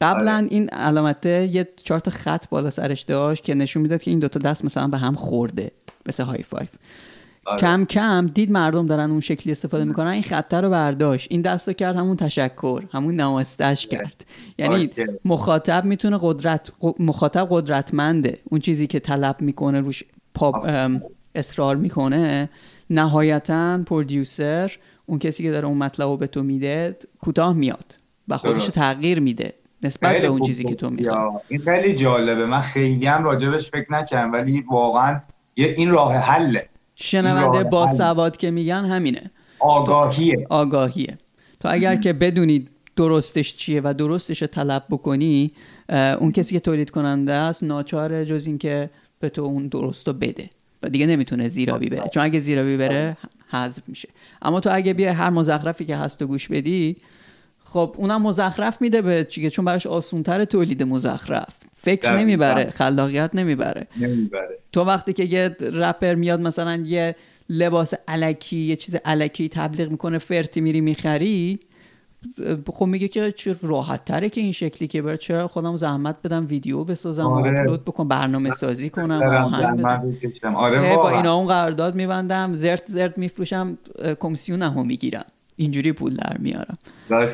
[0.02, 4.40] قبلا این علامته یه چهار خط بالا سرش داشت که نشون می‌داد که این دوتا
[4.40, 5.72] دست مثلا به هم خورده.
[6.06, 6.70] مثل high five
[7.46, 7.58] آره.
[7.58, 11.28] کم کم دید مردم دارن اون شکلی استفاده می‌کنن این خطه رو برداشت.
[11.32, 14.26] این دست رو کرد همون تشکر همون نماستش کرد.
[14.58, 14.90] یعنی
[15.26, 18.38] مخاطب می‌تونه قدرت مخاطب قدرتمنده.
[18.44, 20.70] اون چیزی که طلب می‌کنه روش پاپ
[21.36, 22.50] اصرار می‌کنه
[22.90, 24.72] نهایتا پرودیوسر
[25.06, 29.20] اون کسی که داره اون مطلب رو به تو میده کوتاه میاد و خودش تغییر
[29.20, 31.32] میده نسبت به اون چیزی که تو می‌خوای.
[31.48, 32.46] این خیلی جالبه.
[32.46, 35.22] من خیلی هم راجبش فکر نکردم ولی واقعا
[35.56, 36.70] این راه حله.
[37.02, 39.32] شنونده با سواد که میگن همینه.
[39.60, 40.48] آگاهیه.
[40.50, 41.18] آگاهیه.
[41.60, 45.52] تو اگر که بدونید درستش چیه و درستش طلب بکنی
[46.20, 48.90] اون کسی که تولید کننده است ناچاره جز اینکه
[49.20, 50.50] به تو اون درست رو بده
[50.84, 52.10] و دیگه نمی‌تونه زیرابی بره.
[52.14, 54.10] چون اگه زیرابی بره حذف میشه.
[54.42, 56.98] اما تو اگه بیا هر مزخرفی که هست و گوش بدی
[57.66, 61.60] خب اونم مزخرف میده به چیه چون براش آسونتر تولید مزخرف.
[61.84, 63.88] فکر نمی‌بره خلاقیت نمی‌بره.
[64.72, 67.16] تو وقتی که یه رپر میاد مثلا یه
[67.50, 71.60] لباس علکی یه چیز علکی تبلیغ می‌کنه فرتی میری می‌خری
[72.74, 76.46] خب میگه که چه راحت تره که این شکلی که بر چرا خودم زحمت بدم
[76.48, 77.52] ویدیو بسازم آره.
[77.52, 79.22] و اپلود بکنم برنامه سازی کنم
[80.56, 83.78] آره با اینا اون قرارداد میبندم زرت زرت میفروشم
[84.20, 85.26] کمیسیون هم می‌گیرم.
[85.56, 86.78] اینجوری پول در میارم.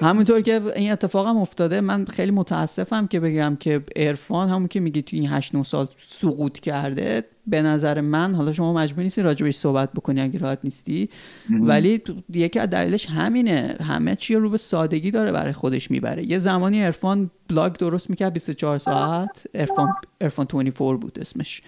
[0.01, 4.79] همونطور که این اتفاق هم افتاده من خیلی متاسفم که بگم که ارفان همون که
[4.79, 9.21] میگی تو این 8 9 سال سقوط کرده به نظر من حالا شما مجبور نیستی
[9.21, 11.09] راجبش صحبت بکنی اگه راحت نیستی
[11.49, 12.01] ولی
[12.33, 13.75] یکی از دلیلش همینه.
[13.81, 16.31] همه چی رو به سادگی داره برای خودش می‌بره.
[16.31, 21.61] یه زمانی ارفان بلاگ درست می‌کرد 24 ساعت ارفان ارفان 24 بود اسمش.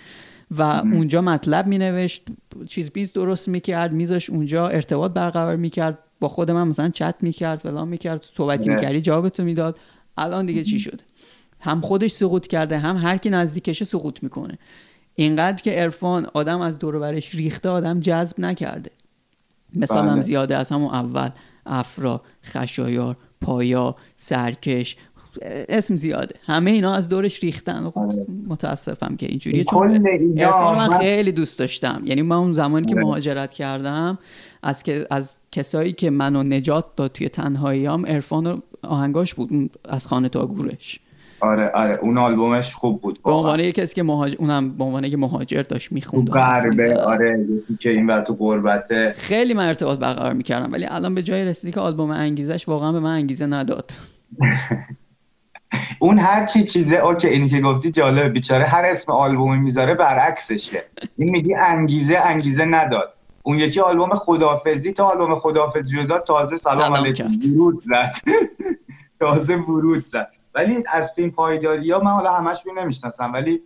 [0.51, 2.23] و اونجا مطلب مینوشت
[2.67, 5.97] چیز بیز درست می‌کرد میذاش اونجا ارتباط برقرار می‌کرد.
[6.19, 9.79] با خود من مثلا چت می‌کرد فلان می‌کرد صحبتی می‌کردی جوابتو می‌داد.
[10.17, 11.01] الان دیگه چی شد
[11.59, 14.57] هم خودش سقوط کرده هم هر کی نزدیکشه سقوط می‌کنه.
[15.15, 18.91] اینقدر که عرفان آدم از دور ریخته آدم جذب نکرده.
[19.75, 20.21] مثال هم بله.
[20.21, 21.29] زیاده از همون اول
[21.65, 24.97] افرا خشایار پایا سرکش
[25.69, 26.35] اسم زیاده.
[26.45, 27.89] همه اینا از دورش ریختن.
[27.89, 28.25] خب آره.
[28.47, 32.01] متاسفم که اینجوریه چون اینا عرفان من خیلی دوست داشتم.
[32.05, 33.03] یعنی من اون زمانی که آره.
[33.03, 34.17] مهاجرت کردم
[34.63, 40.07] از که از کسایی که منو نجات داد توی تنهاییام عرفان رو آهنگاش بود از
[40.07, 40.99] خانه تا گورش.
[41.39, 43.31] آره آره اون آلبومش خوب بود به.
[43.31, 47.45] عنوان یه کسی که مهاجر اونم به عنوان یه مهاجر داشت می‌خوند غربه آره
[47.79, 49.11] که این ور تو غربته.
[49.11, 52.99] خیلی من ارتباط برقرار می‌کردم ولی الان به جای رسیدی که آلبوم انگیزش واقعا به
[52.99, 53.91] من انگیزه نداد.
[55.99, 60.79] اون هر چی چیزه اوکی اینی که گفتی جالبه بیچاره هر اسم آلبومی می‌ذاره برعکسشه.
[61.17, 63.13] این میگی انگیزه انگیزه نداد.
[63.49, 67.31] اون یکی آلبوم خدافزی تا آلبوم خدافزی رو داد تازه سلام علیکم.
[67.55, 68.11] ورود زد.
[69.19, 70.27] تازه ورود زد.
[70.55, 73.61] ولی از این پایداری ها من حالا همشون نمی‌شناسم ولی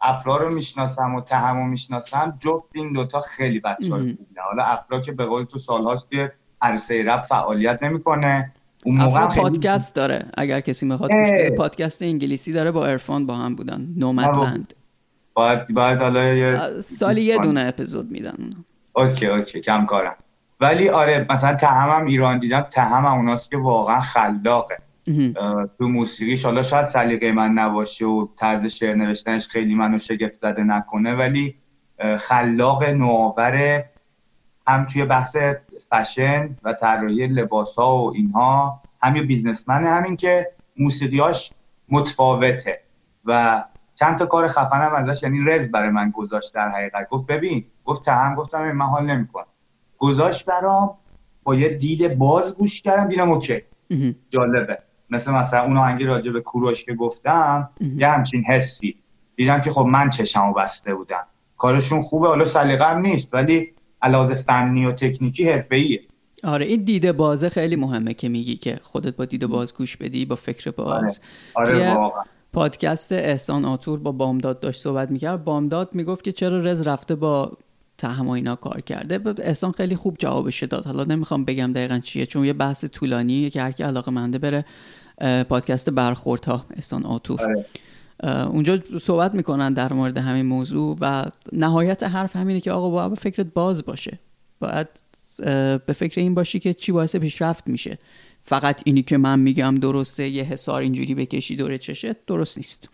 [0.00, 2.36] افرا رو می‌شناسم و تهمو می‌شناسم.
[2.38, 7.02] جفت این دوتا خیلی بچه های حالا افرا که به قول تو سالهاست که عرصه
[7.06, 8.52] رپ فعالیت نمی‌کنه.
[8.84, 10.24] اون موقع افرا هم خیلی- پادکست داره.
[10.38, 11.10] اگر کسی می‌خواد
[11.56, 13.88] پادکست انگلیسی داره با عرفان با هم بودن.
[13.96, 14.74] Nomadland
[15.34, 18.50] باید باید حالا یه سالی یه دونه اپیزود میدن.
[18.96, 20.16] okay okay کم کارم
[20.60, 24.76] ولی آره مثلا تهمم ایران دیدم تهمم اوناست که واقعا خلاقه.
[25.78, 30.62] تو موسیقیش حالا شاید سلیقه من نباشه و طرز شعر نوشتنش خیلی منو شگفت زده
[30.62, 31.54] نکنه ولی
[32.18, 33.90] خلاق نوآوره
[34.66, 35.36] هم توی بحث
[35.90, 41.52] فشن و طراحی لباس ها و اینها هم یه بیزنسمنه همین که موسیقیاش
[41.88, 42.80] متفاوته
[43.24, 43.64] و
[43.98, 47.08] چند تا کار خفنم ازش یعنی رز برای من گذاشت در حقیقت.
[47.08, 49.46] گفت ببین گفت تهم گفتم من حال نمی‌کنم.
[49.98, 50.94] گذاشت برام
[51.42, 53.62] با یه دید باز گوش کردم دیدم اوکی.
[54.30, 54.78] جالبه.
[55.10, 57.70] مثل مثلا اون آهنگ راجع به کوروش که گفتم.
[57.80, 58.96] یه همچین حسی.
[59.36, 61.26] دیدم که خب من چشمو بسته بودم.
[61.56, 63.72] کارشون خوبه حالا سلیقه هم نیست ولی
[64.02, 66.00] علاوه فنی و تکنیکی حرفه‌ایه.
[66.44, 70.24] آره این دیده بازه خیلی مهمه که میگی که خودت با دیده باز گوش بدی
[70.24, 71.20] با فکر باز.
[71.54, 72.22] آره توی واقعا.
[72.56, 75.44] پادکست احسان آتور با بامداد داشت صحبت می‌کرد.
[75.44, 77.52] بامداد می‌گفت که چرا رز رفته با
[77.98, 79.20] تهم و اینا کار کرده.
[79.38, 80.86] احسان خیلی خوب جوابش داد.
[80.86, 84.64] حالا نمی‌خوام بگم دقیقا چیه چون یه بحث طولانیه که هر کی علاقه منده بره
[85.48, 87.42] پادکست برخوردها احسان آتور.
[87.42, 87.64] آره.
[88.20, 93.18] اه، اونجا صحبت می‌کنن در مورد همین موضوع و نهایت حرف همینه که آقا باید
[93.18, 94.18] فکرت باز باشه.
[94.60, 94.88] باید
[95.86, 97.98] به فکر این باشی که چی باعث پیشرفت میشه.
[98.46, 102.88] فقط اینی که من میگم درسته یه حسار اینجوری بکشی دور چشت درست نیست.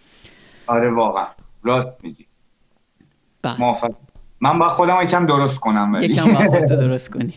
[0.66, 1.26] آره واقعا.
[1.62, 2.26] راست میگی.
[3.44, 3.90] بس موافق.
[4.40, 6.04] من با خودم یکم درست کنم ولی.
[6.06, 7.34] یکم باید خودتو درست کنی.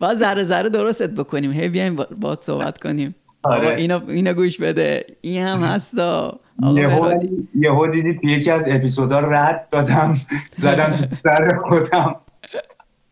[0.00, 1.52] باید ذره ذره درستت بکنیم.
[1.52, 3.14] هی بیایم با- صحبت کنیم.
[3.42, 3.68] آره.
[3.68, 5.04] اینو اینو گوش بده.
[5.20, 7.14] این هم هستا آقا
[7.54, 10.20] یهو دیدی یکی از اپیزودا رد دادم.
[10.58, 12.16] زدم سر خودم.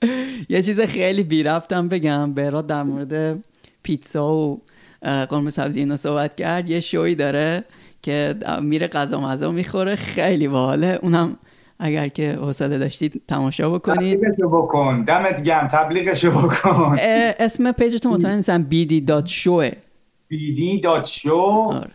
[0.49, 2.35] یه چیز خیلی بی رفتم بگم.
[2.35, 3.39] بهراد در مورد
[3.83, 4.63] پیتزا و
[5.03, 6.71] قرمه سبزی اینو صحبت کرد.
[6.71, 7.65] یه شوی داره
[8.03, 9.95] که میره غذا مزا می‌خوره.
[9.95, 10.99] خیلی باحاله.
[11.03, 11.37] اونم
[11.79, 14.19] اگر که حوصله داشتید تماشا بکنید.
[14.19, 15.05] تبلیغشو بکن.
[15.05, 15.69] دمت گرم.
[15.69, 16.97] تبلیغشو بکن.
[17.39, 18.63] اسم page تون مطمئن نیستم.
[18.63, 19.63] بیدی dot show.
[21.31, 21.91] آره.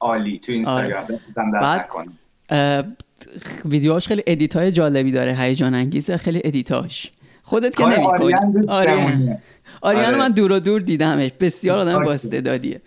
[0.00, 0.38] عالی.
[0.38, 1.88] تو اینستاگرام دستتم در بعد-
[3.64, 5.36] ویدیوهاش خیلی edit های جالبی داره.
[5.40, 6.16] هیجان انگیزه.
[6.16, 7.10] خیلی edit اش.
[7.44, 8.06] خودت که کار نمی
[8.68, 9.38] آریان.
[9.80, 10.16] آریان آره.
[10.16, 11.30] من دور و دور دیدمش.
[11.40, 12.04] بسیار آدم آره.
[12.04, 12.80] با استعدادیه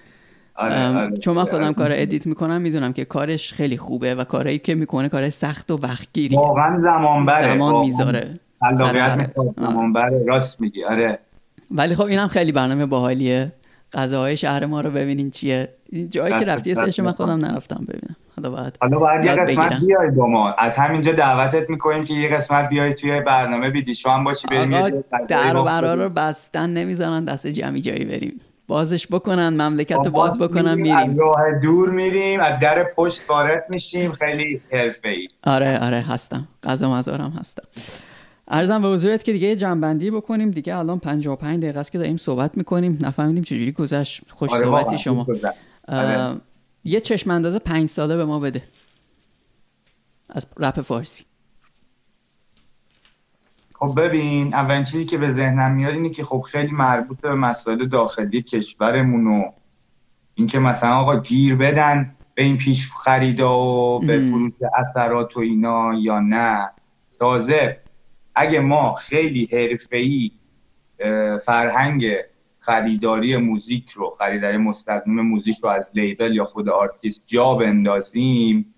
[0.56, 1.18] آره، آره.
[1.18, 5.10] چون من خودم کار ادیت می‌کنم می‌دونم که کارش خیلی خوبه و کارهایی که می‌کنه
[5.10, 7.86] کار سخت و وقتگیری واقعا زمان بره زمان.
[7.86, 9.32] می‌ذاره آره.
[9.58, 10.84] زمان بره راست میگی.
[10.84, 11.20] آره.
[11.72, 13.52] ولی خب اینم خیلی برنامه باحالیه.
[13.94, 15.70] غذاهای شهر ما رو ببینین چیه.
[16.10, 16.76] جایی که رفتی.
[16.76, 18.16] سرش من خودم نرفتم ببینم.
[18.38, 19.80] حالا باید حالا باید یه قسمت.
[19.80, 24.24] بیای با ما از همینجا دعوتت می‌کنیم که یه قسمت بیای توی برنامه بیدیشو هم
[24.24, 25.64] باشی بریم در و بخوریم.
[25.66, 28.42] برا رو بستن نمی‌ذارن دست جمعی جایی بریم.
[28.68, 31.18] بازش بکنن مملکت رو با باز بکنن از میریم.
[31.18, 34.12] راه دور میریم از در پشت وارد میشیم.
[34.12, 35.28] خیلی حرفه‌ای.
[35.44, 36.48] آره آره هستم.
[36.64, 37.64] غذا مزارم هستم.
[38.48, 40.52] ارزم به حضورت که دیگه یه جنبندی بکنیم.
[40.52, 43.00] دیگه الان 55 دقیقه است که داریم صحبت می‌کنیم.
[43.02, 44.22] نفهمیدیم چجوری گذشت.
[44.30, 45.28] خوش آره صحبتی شما.
[45.88, 46.36] آره.
[46.88, 48.64] یه چشم انداز پنج ساله به ما بده.
[50.30, 51.26] از رپ فارسی.
[53.74, 57.88] خب ببین اولین چیزی که به ذهنم میاد اینه که خب خیلی مربوط به مسائل
[57.88, 59.52] داخلی کشورمون و
[60.36, 64.20] اینکه مثلا آقا گیر بدن به این پیش خریدا و به.
[64.20, 66.72] فروش اثرات و اینا یا نه.
[67.20, 67.82] تازه
[68.36, 70.32] اگه ما خیلی حرفه‌ای
[71.46, 72.06] فرهنگ
[72.68, 78.74] خریداری موزیک رو خریداری مستقیم موزیک رو از label یا خود آرتیست جا بندازیم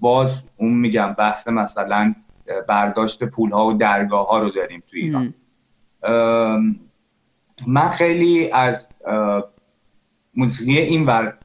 [0.00, 2.14] باز اون میگم بحث مثلا
[2.68, 5.34] برداشت پول ها و درگاه ها رو داریم تو ایران.
[7.66, 8.88] من خیلی از
[10.34, 11.38] موسیقی این ور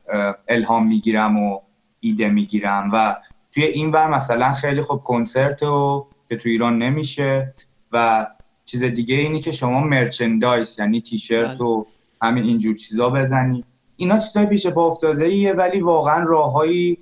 [0.48, 1.60] الهام می‌گیرم و
[2.00, 3.16] ایده می‌گیرم و
[3.52, 7.54] توی این ور مثلا خیلی خوب کنسرت و که تو ایران نمیشه
[7.92, 8.28] و
[8.66, 11.92] چیز دیگه اینی که شما مرچندایز یعنی تیشرت و بله.
[12.22, 13.64] همین اینجور چیزا بزنی.
[13.96, 16.98] اینا چیزای پیش پا افتاده ایه ولی واقعا راههایی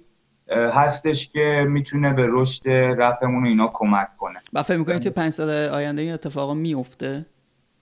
[0.49, 4.39] هستش که می‌تونه به رشد رپمون اینا کمک کنه.
[4.53, 7.25] و فکر می‌کنید تو پنج سال آینده این اتفاقا میفته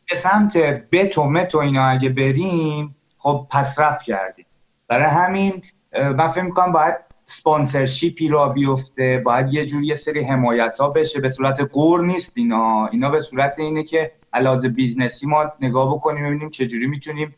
[0.09, 0.57] به سمت
[0.91, 4.45] bet و مت و اینا اگه بریم خب پس رفت کردیم.
[4.87, 5.61] برای همین
[5.93, 6.95] من فکر می‌کنم باید
[7.29, 11.19] sponsorship ی را بیفته باید یه جوری یه سری حمایت ها بشه.
[11.19, 12.87] به صورت قور نیست اینا.
[12.87, 17.35] اینا به صورت اینه که علاوه business ی ما نگاه بکنیم ببینیم چجوری می‌تونیم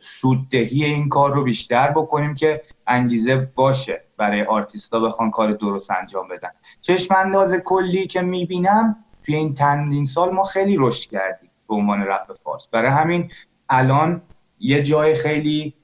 [0.00, 6.28] سوددهی این کار رو بیشتر بکنیم که انگیزه باشه برای آرتیستا بخوان کار درست انجام
[6.28, 6.50] بدن.
[6.80, 12.00] چشم انداز کلی که می‌بینم توی این چندین سال ما خیلی رشد کردیم به عنوان
[12.00, 12.66] رپ فارس.
[12.66, 13.30] برای همین
[13.68, 14.22] الان
[14.58, 15.74] یه جای خیلی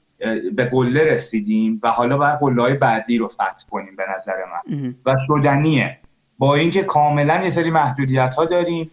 [0.55, 4.95] به قله رسیدیم و حالا باید قله های بعدی رو فتح کنیم به نظر من.
[5.05, 5.97] و شدنیه.
[6.37, 8.91] با اینکه کاملا یه سری محدودیت ها داریم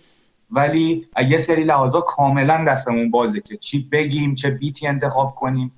[0.51, 5.73] ولی یه سری لحاظا کاملا دستمون بازه که چی بگیم چه بیتی انتخاب کنیم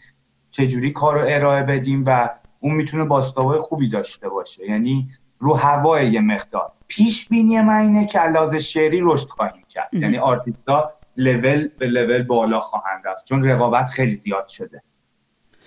[0.51, 2.31] چه جوری کار رو ارائه بدیم و
[2.61, 4.71] اون می‌تونه باستابای خوبی داشته باشه.
[4.71, 6.73] یعنی رو هوای یه مقدار.
[6.89, 9.89] پیش بینی من اینه که لحاظ شعری رشد خواهیم کرد.
[9.95, 13.25] یعنی آرتیستا لول به لول بالا خواهند رفت.
[13.25, 14.83] چون رقابت خیلی زیاد شده.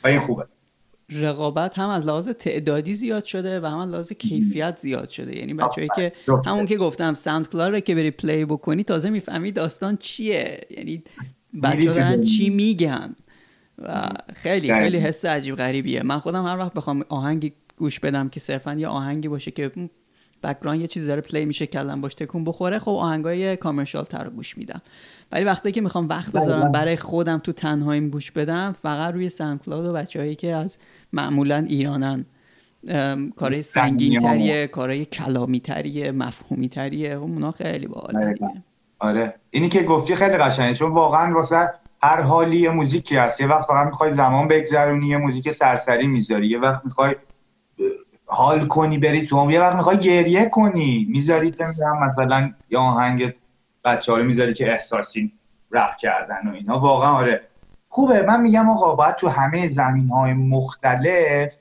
[0.03, 0.45] و این خوبه.
[1.09, 5.39] رقابت هم از لحاظ تعدادی زیاد شده و هم از لحاظ کیفیت زیاد شده.
[5.39, 6.11] یعنی بچه‌ای که
[6.45, 10.59] همون که گفتم sound رو که بری play بکنی تازه می‌فهمی داستان چیه.
[10.77, 11.03] یعنی
[11.63, 13.15] بچه دارن چی میگن.
[13.77, 16.03] و خیلی خیلی حس عجیب غریبیه.
[16.03, 19.71] من خودم هر وقت بخوام آهنگی گوش بدم که صرفا یه آهنگی باشه که
[20.43, 24.57] background یه چیزی داره play میشه کله‌م باش تکون بخوره خب آهنگای commercial تر گوش
[24.57, 24.81] میدم.
[25.31, 26.71] ولی وقتی که می‌خوام وقت بله، بذارم بله.
[26.71, 30.77] برای خودم تو تنهاییم گوش بدم فقط روی SoundCloud و بچههایی که از
[31.13, 32.25] معمولا ایرانن.
[33.35, 38.35] کارهای سنگین تریه کارهای کلامی تریه مفهومی تریه خب اونا خیلی باحال
[38.99, 39.33] آره.
[39.51, 41.69] اینی که گفتی خیلی قشنگه چون واقعا واسه
[42.03, 43.41] هر حالی موزیکی هست.
[43.41, 46.47] یه وقت فقط می‌خوای زمان بگذرونی یه موزیک سرسری می‌ذاری.
[46.47, 47.15] یه وقت می‌خوای
[48.29, 51.07] حال کنی بری تو یه وقت می‌خوای گریه کنی.
[51.09, 53.33] می‌ذاری مثلا یا آهنگ
[53.85, 55.33] بچه رو می‌ذاری که احساسی
[55.71, 56.79] رپ کردن و اینا.
[56.79, 57.41] واقعا آره.
[57.87, 58.21] خوبه.
[58.21, 61.53] من میگم آقا باید تو همه زمین های مختلف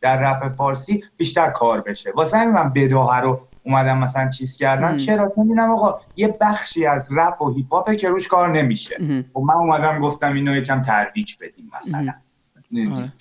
[0.00, 2.12] در رپ فارسی بیشتر کار بشه.
[2.14, 7.08] واسه همین من بداهه رو اومدم مثلا چیز کردن چرا؟ می‌بینم آقا یه بخشی از
[7.12, 8.96] رپ و هیپ هاپ که روش کار نمیشه.
[9.00, 11.98] و خب من اومدم گفتم اینو یکم ترویج بدیم مثلا.
[11.98, 13.12] آره.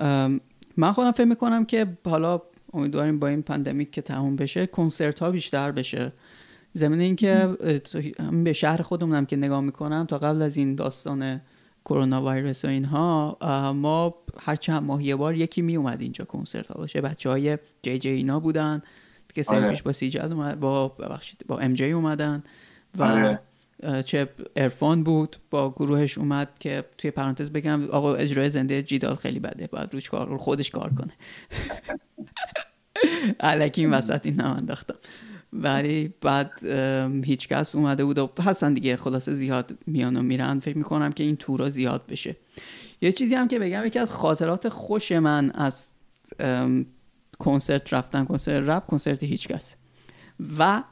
[0.00, 0.40] آره.
[0.76, 5.30] من خودم فکر می‌کنم که حالا امیدواریم با این pandemic که تموم بشه کنسرت ها
[5.30, 6.12] بیشتر بشه
[6.72, 7.56] زمین اینکه
[8.44, 11.40] به شهر خودمونم که نگاه می‌کنم تا قبل از این داستان
[11.84, 13.38] کرونا ویروس و اینها
[13.76, 17.58] ما هر چند ماه یه بار یکی می اومد اینجا کنسرت ها باشه بچه های
[17.82, 18.82] جی جی اینا بودن
[19.34, 19.70] که سال آره.
[19.70, 22.42] پیش با سیجد اومد با ببخشید با ام جی اومدن
[22.98, 23.40] و آره.
[24.04, 29.38] چه ارفان بود با گروهش اومد که توی پرانتز بگم آقا اجرای زنده جیدال خیلی
[29.38, 31.12] بده باید روش کار رو خودش کار کنه.
[33.40, 34.42] علکی این وسط این
[35.52, 36.50] ولی بعد
[37.24, 40.60] هیچ کس اومده بود و هستن دیگه خلاصه زیاد میان و میرن.
[40.60, 42.36] فکر می‌کنم که این تورا زیاد بشه.
[43.00, 45.86] یه چیزی هم که بگم یکی از خاطرات خوش من از
[47.38, 49.74] کنسرت رفتن کنسرت رپ کنسرت هیچ کس.
[50.58, 50.82] و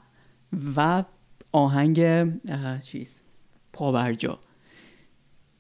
[0.77, 1.05] و
[1.53, 2.27] آهنگ
[2.81, 3.17] چیز
[3.73, 4.39] پابرجا.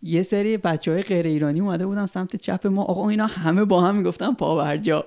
[0.02, 2.82] یه سری بچه های غیر ایرانی اومده بودن سمت چپ ما.
[2.82, 5.04] آقا اینا همه با هم می‌گفتن پابرجا.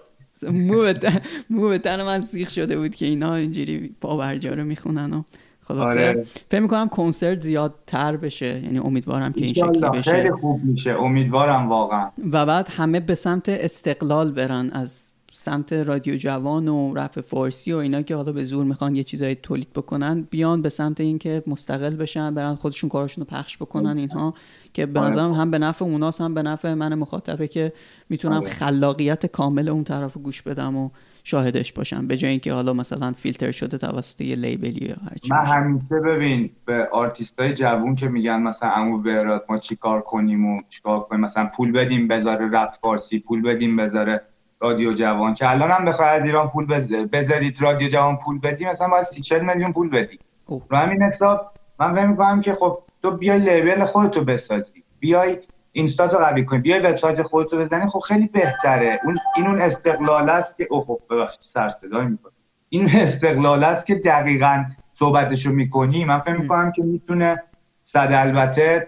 [1.50, 5.24] مو به تن من سیخ شده بود که اینا اینجوری پابرجا رو می‌خونن و
[5.62, 6.10] خلاصه.
[6.10, 6.26] آره.
[6.50, 8.62] فکر می‌کنم کنسرت زیادتر بشه.
[8.64, 10.12] یعنی امیدوارم که این شکلی بشه.
[10.12, 10.92] خیلی خوب میشه.
[10.92, 12.10] امیدوارم واقعا.
[12.32, 15.00] و بعد همه به سمت استقلال برن از
[15.46, 19.36] سمت رادیو جوان و رپ فارسی و اینا که حالا به زور می‌خوان یه چیزایی
[19.36, 24.34] تولید بکنن بیان به سمت اینکه مستقل بشن برن خودشون کارشون رو پخش بکنن اینها
[24.74, 25.10] که به آره.
[25.10, 27.74] نظرم هم به نفع اوناس هم به نفع من مخاطبه که
[28.10, 28.50] می‌تونم آره.
[28.50, 30.90] خلاقیت کامل اون طرف گوش بدم و
[31.24, 35.18] شاهدش باشم به جای اینکه حالا مثلا فیلتر شده توسط یه label ی یا هر
[35.30, 40.62] من همیشه ببین به آرتیستای جوون که میگن مثلا عمو بهرات ما چیکار کنیم و
[40.70, 44.22] چیکار کنیم مثلا پول بدیم بذاره رپ فارسی پول بدیم بذاره
[44.60, 46.66] رادیو جوان که الان هم از ایران پول
[47.06, 50.20] بذارید رادیو جوان پول بدی مثلا باید 30 میلیون پول بدی.
[50.48, 54.84] رو همین حساب من فکر می‌کنم که خب تو بیای label خودتو بسازی.
[55.00, 55.38] بیای
[55.72, 56.60] اینستا رو قوی کنی.
[56.60, 59.00] بیای وبسایت خودت رو بزنی خب خیلی بهتره.
[59.04, 62.32] اون این اون استقلال است که اوه خب ببخشید سر صدای می‌کنه
[62.70, 66.06] این استقلال است که دقیقا صحبتشو می‌کنی.
[66.06, 67.44] من فکر می‌کنم که می‌تونه
[67.84, 68.88] صد البته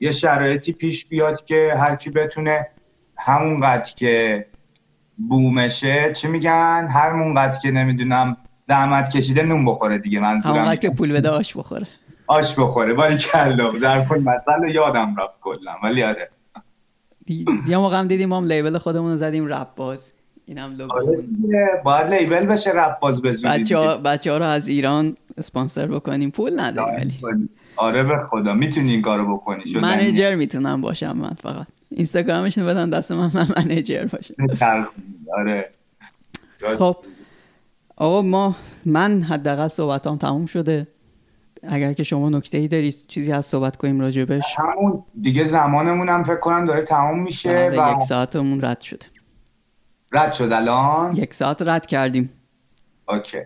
[0.00, 2.68] یه شرایطی پیش بیاد که هر کی بتونه
[3.16, 4.46] همونقدر که
[5.16, 6.12] بومشه.
[6.16, 7.12] چی میگن؟ هر
[7.62, 8.36] که نمی‌دونم
[8.68, 11.86] زحمت کشیده نون بخوره دیگه من همونقدر که پول بده آش بخوره.
[12.26, 12.94] آش بخوره.
[12.94, 15.72] ولی کلا در کل مثلا یادم رفت کلا.
[15.82, 16.30] ولی آره.
[17.68, 20.12] یه موقع هم دیدیم ما هم لیبل خودمون رو زدیم رپ باز.
[20.46, 24.68] اینم لوگو آره باید لیبل بشه رپ باز بزنیم بچه ها, بچه ها رو از
[24.68, 26.30] ایران اسپانسر بکنیم.
[26.30, 27.48] پول نداریم ولی.
[27.76, 28.54] آره به خدا.
[28.54, 29.62] می‌تونی این کارو بکنی.
[29.82, 31.66] منیجر می‌تونم باشم من فقط.
[31.96, 34.34] اینستاگرامش بدن دست من من منیجر باشه.
[35.38, 35.70] آره.
[36.78, 36.96] خب.
[37.96, 40.86] آقا ما من حداقل صحبتام تموم شده.
[41.62, 46.24] اگر که شما نکته ای داری چیزی از صحبت کنیم راجبش همون دیگه زمانمون هم
[46.24, 49.02] فکر کنم داره تموم میشه و یک ساعتمون رد شد
[50.12, 52.30] رد شد الان؟ یک ساعت رد کردیم.
[53.08, 53.38] اوکی.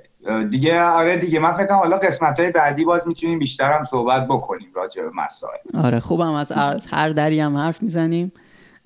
[0.51, 1.39] دیگه آره دیگه.
[1.39, 5.11] من فکر کنم حالا قسمت های بعدی باز می‌تونیم بیشتر هم صحبت بکنیم راجع به
[5.15, 5.59] مسائل.
[5.75, 6.53] آره خوبم از
[6.91, 8.33] هر دری هم حرف می‌زنیم.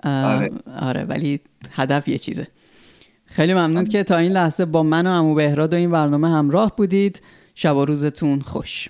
[0.03, 0.51] آره.
[0.81, 1.39] آره ولی
[1.71, 2.47] هدف یه چیزه.
[3.25, 6.71] خیلی ممنون که تا این لحظه با من و امو بهراد و این برنامه همراه
[6.77, 7.21] بودید.
[7.55, 8.89] شب و روزتون خوش.